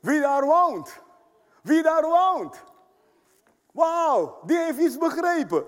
Wie 0.00 0.20
daar 0.20 0.44
woont. 0.44 1.00
Wie 1.62 1.82
daar 1.82 2.02
woont. 2.02 2.56
Wauw, 3.72 4.38
die 4.42 4.58
heeft 4.58 4.78
iets 4.78 4.98
begrepen. 4.98 5.64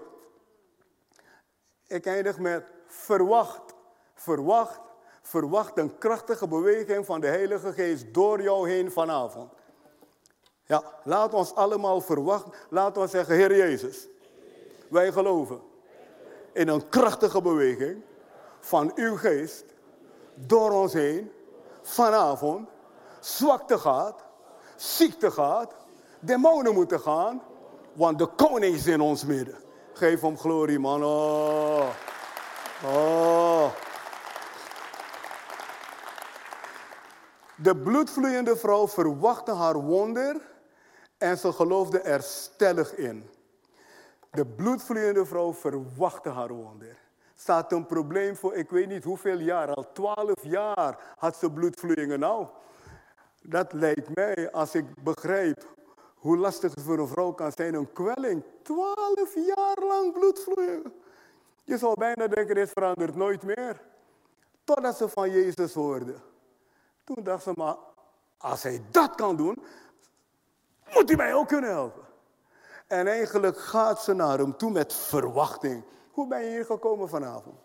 Ik 1.87 2.07
eindig 2.07 2.39
met 2.39 2.73
verwacht, 2.87 3.75
verwacht, 4.15 4.81
verwacht 5.31 5.79
een 5.79 5.99
krachtige 5.99 6.49
beweging 6.49 7.07
van 7.07 7.21
de 7.21 7.27
Heilige 7.27 7.73
Geest 7.73 8.15
door 8.15 8.43
jou 8.43 8.71
heen 8.71 8.93
vanavond. 8.93 9.53
Ja, 10.65 10.83
laat 11.05 11.35
ons 11.35 11.55
allemaal 11.55 12.01
verwachten. 12.01 12.53
Laat 12.69 12.97
ons 12.97 13.11
zeggen, 13.11 13.35
Heer 13.35 13.57
Jezus, 13.57 14.07
wij 14.89 15.13
geloven 15.13 15.61
in 16.53 16.69
een 16.69 16.89
krachtige 16.89 17.43
beweging 17.43 18.03
van 18.61 18.93
uw 18.95 19.17
geest 19.17 19.65
door 20.35 20.71
ons 20.71 20.93
heen 20.93 21.33
vanavond. 21.83 22.69
Zwakte 23.21 23.79
gaat, 23.79 24.25
ziekte 24.77 25.31
gaat, 25.31 25.75
demonen 26.21 26.75
moeten 26.75 27.01
gaan, 27.01 27.43
want 27.93 28.19
de 28.19 28.27
koning 28.27 28.75
is 28.75 28.87
in 28.87 29.01
ons 29.01 29.25
midden. 29.25 29.57
Geef 29.93 30.21
hem 30.21 30.39
glorie, 30.39 30.79
man. 30.79 31.05
Oh. 31.05 31.87
oh. 32.85 33.71
De 37.63 37.77
bloedvloeiende 37.77 38.57
vrouw 38.57 38.89
verwachtte 38.89 39.53
haar 39.53 39.81
wonder 39.81 40.41
en 41.19 41.39
ze 41.39 41.53
geloofde 41.53 42.01
er 42.01 42.23
stellig 42.23 42.95
in. 42.95 43.31
De 44.31 44.47
bloedvloeiende 44.47 45.27
vrouw 45.27 45.55
verwachtte 45.55 46.29
haar 46.29 46.53
wonder. 46.53 46.99
Staat 47.35 47.73
een 47.73 47.87
probleem 47.87 48.37
voor 48.37 48.55
ik 48.55 48.71
weet 48.71 48.89
niet 48.89 49.05
hoeveel 49.05 49.39
jaar, 49.39 49.75
al 49.75 49.93
twaalf 49.93 50.43
jaar 50.43 51.15
had 51.17 51.37
ze 51.37 51.51
bloedvloeien. 51.51 52.21
Nou, 52.21 52.47
dat 53.43 53.73
lijkt 53.73 54.15
mij, 54.15 54.53
als 54.53 54.75
ik 54.75 55.03
begrijp 55.03 55.67
hoe 56.15 56.37
lastig 56.37 56.75
het 56.75 56.85
voor 56.85 56.99
een 56.99 57.09
vrouw 57.09 57.33
kan 57.33 57.53
zijn, 57.53 57.75
een 57.75 57.93
kwelling. 57.93 58.43
Twaalf 58.63 59.35
jaar 59.35 59.79
lang 59.79 60.13
bloedvloeien. 60.13 60.93
Je 61.65 61.79
zou 61.79 61.95
bijna 61.99 62.27
denken, 62.27 62.55
dit 62.55 62.71
verandert 62.71 63.17
nooit 63.17 63.43
meer. 63.43 63.81
Totdat 64.65 64.97
ze 64.97 65.09
van 65.09 65.31
Jezus 65.31 65.75
hoorde. 65.75 66.15
Toen 67.05 67.25
dacht 67.25 67.43
ze, 67.43 67.53
maar 67.57 67.77
als 68.39 68.63
hij 68.63 68.83
dat 68.91 69.15
kan 69.15 69.37
doen, 69.37 69.63
moet 70.95 71.09
hij 71.09 71.17
mij 71.17 71.35
ook 71.35 71.49
kunnen 71.49 71.71
helpen. 71.71 72.03
En 72.87 73.07
eigenlijk 73.07 73.59
gaat 73.59 74.03
ze 74.03 74.13
naar 74.13 74.39
hem 74.39 74.57
toe 74.57 74.71
met 74.71 74.95
verwachting. 74.95 75.85
Hoe 76.11 76.27
ben 76.27 76.45
je 76.45 76.51
hier 76.51 76.65
gekomen 76.65 77.09
vanavond? 77.09 77.57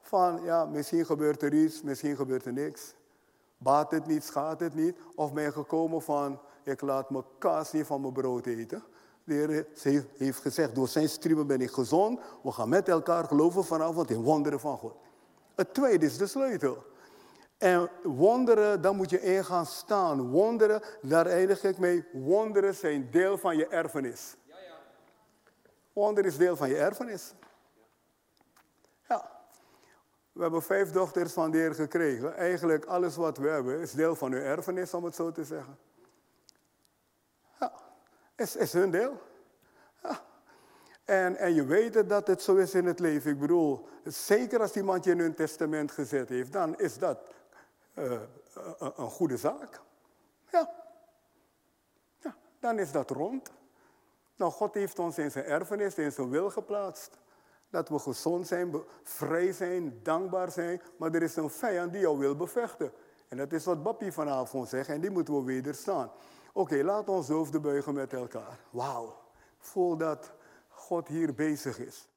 Van, 0.00 0.42
ja, 0.42 0.64
misschien 0.64 1.06
gebeurt 1.06 1.42
er 1.42 1.54
iets, 1.54 1.82
misschien 1.82 2.16
gebeurt 2.16 2.44
er 2.44 2.52
niks. 2.52 2.94
Baat 3.58 3.90
het 3.90 4.06
niet, 4.06 4.24
schaadt 4.24 4.60
het 4.60 4.74
niet. 4.74 4.96
Of 5.14 5.32
ben 5.32 5.42
je 5.42 5.52
gekomen 5.52 6.02
van, 6.02 6.40
ik 6.62 6.80
laat 6.80 7.10
mijn 7.10 7.24
kaas 7.38 7.72
niet 7.72 7.86
van 7.86 8.00
mijn 8.00 8.12
brood 8.12 8.46
eten. 8.46 8.82
De 9.24 9.34
Heer 9.34 10.06
heeft 10.16 10.40
gezegd, 10.40 10.74
door 10.74 10.88
zijn 10.88 11.08
striemen 11.08 11.46
ben 11.46 11.60
ik 11.60 11.70
gezond. 11.70 12.20
We 12.42 12.50
gaan 12.50 12.68
met 12.68 12.88
elkaar 12.88 13.24
geloven 13.24 13.64
vanavond 13.64 14.10
in 14.10 14.22
wonderen 14.22 14.60
van 14.60 14.78
God. 14.78 14.94
Het 15.54 15.74
tweede 15.74 16.06
is 16.06 16.18
de 16.18 16.26
sleutel. 16.26 16.84
En 17.62 17.90
wonderen, 18.02 18.80
dan 18.80 18.96
moet 18.96 19.10
je 19.10 19.20
in 19.20 19.44
gaan 19.44 19.66
staan. 19.66 20.30
Wonderen, 20.30 20.82
daar 21.02 21.26
eindig 21.26 21.64
ik 21.64 21.78
mee. 21.78 22.04
Wonderen 22.12 22.74
zijn 22.74 23.10
deel 23.10 23.38
van 23.38 23.56
je 23.56 23.66
erfenis. 23.66 24.36
Ja. 24.44 24.54
Wonderen 25.92 26.30
is 26.30 26.36
deel 26.36 26.56
van 26.56 26.68
je 26.68 26.76
erfenis. 26.76 27.34
Ja. 29.08 29.30
We 30.32 30.42
hebben 30.42 30.62
vijf 30.62 30.90
dochters 30.90 31.32
van 31.32 31.50
de 31.50 31.58
Heer 31.58 31.74
gekregen. 31.74 32.36
Eigenlijk 32.36 32.84
alles 32.84 33.16
wat 33.16 33.38
we 33.38 33.48
hebben 33.48 33.80
is 33.80 33.92
deel 33.92 34.14
van 34.14 34.32
hun 34.32 34.42
erfenis, 34.42 34.94
om 34.94 35.04
het 35.04 35.14
zo 35.14 35.32
te 35.32 35.44
zeggen. 35.44 35.78
Ja, 37.60 37.72
is, 38.36 38.56
is 38.56 38.72
hun 38.72 38.90
deel. 38.90 39.20
En, 41.04 41.36
en 41.36 41.54
je 41.54 41.64
weet 41.64 42.08
dat 42.08 42.26
het 42.26 42.42
zo 42.42 42.56
is 42.56 42.74
in 42.74 42.86
het 42.86 42.98
leven. 42.98 43.30
Ik 43.30 43.38
bedoel, 43.38 43.88
zeker 44.04 44.60
als 44.60 44.76
iemand 44.76 45.04
je 45.04 45.10
in 45.10 45.18
hun 45.18 45.34
testament 45.34 45.90
gezet 45.92 46.28
heeft, 46.28 46.52
dan 46.52 46.78
is 46.78 46.98
dat 46.98 47.18
uh, 47.94 48.20
een 48.78 49.10
goede 49.10 49.36
zaak. 49.36 49.80
Ja. 50.52 50.70
ja. 52.20 52.36
Dan 52.60 52.78
is 52.78 52.92
dat 52.92 53.10
rond. 53.10 53.52
Nou, 54.36 54.52
God 54.52 54.74
heeft 54.74 54.98
ons 54.98 55.18
in 55.18 55.30
zijn 55.30 55.44
erfenis, 55.44 55.94
in 55.94 56.12
zijn 56.12 56.30
wil 56.30 56.50
geplaatst. 56.50 57.18
Dat 57.70 57.88
we 57.88 57.98
gezond 57.98 58.46
zijn, 58.46 58.74
vrij 59.02 59.52
zijn, 59.52 60.00
dankbaar 60.02 60.50
zijn. 60.50 60.82
Maar 60.96 61.14
er 61.14 61.22
is 61.22 61.36
een 61.36 61.50
vijand 61.50 61.92
die 61.92 62.00
jou 62.00 62.18
wil 62.18 62.36
bevechten. 62.36 62.92
En 63.28 63.36
dat 63.36 63.52
is 63.52 63.64
wat 63.64 63.82
Bappie 63.82 64.12
vanavond 64.12 64.68
zegt 64.68 64.88
en 64.88 65.00
die 65.00 65.10
moeten 65.10 65.34
we 65.34 65.42
wederstaan. 65.42 66.10
Oké, 66.52 66.82
laat 66.82 67.08
ons 67.08 67.28
hoofden 67.28 67.62
buigen 67.62 67.94
met 67.94 68.12
elkaar. 68.12 68.58
Wauw, 68.70 69.16
voel 69.58 69.96
dat 69.96 70.32
God 70.68 71.08
hier 71.08 71.34
bezig 71.34 71.78
is. 71.78 72.08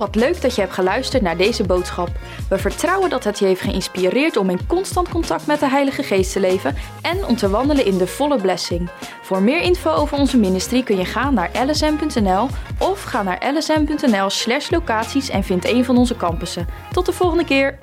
Wat 0.00 0.14
leuk 0.14 0.40
dat 0.40 0.54
je 0.54 0.60
hebt 0.60 0.72
geluisterd 0.72 1.22
naar 1.22 1.36
deze 1.36 1.64
boodschap. 1.64 2.08
We 2.48 2.58
vertrouwen 2.58 3.10
dat 3.10 3.24
het 3.24 3.38
je 3.38 3.44
heeft 3.44 3.60
geïnspireerd 3.60 4.36
om 4.36 4.50
in 4.50 4.66
constant 4.66 5.08
contact 5.08 5.46
met 5.46 5.60
de 5.60 5.68
Heilige 5.68 6.02
Geest 6.02 6.32
te 6.32 6.40
leven 6.40 6.76
en 7.02 7.26
om 7.26 7.36
te 7.36 7.50
wandelen 7.50 7.84
in 7.84 7.98
de 7.98 8.06
volle 8.06 8.40
blessing. 8.40 8.90
Voor 9.22 9.42
meer 9.42 9.60
info 9.60 9.90
over 9.90 10.18
onze 10.18 10.38
ministrie 10.38 10.84
kun 10.84 10.96
je 10.96 11.04
gaan 11.04 11.34
naar 11.34 11.50
lsm.nl 11.66 12.48
of 12.78 13.02
ga 13.02 13.22
naar 13.22 13.52
lsm.nl/locaties 13.54 15.28
en 15.28 15.44
vind 15.44 15.68
een 15.68 15.84
van 15.84 15.96
onze 15.96 16.16
campussen. 16.16 16.66
Tot 16.92 17.06
de 17.06 17.12
volgende 17.12 17.44
keer. 17.44 17.78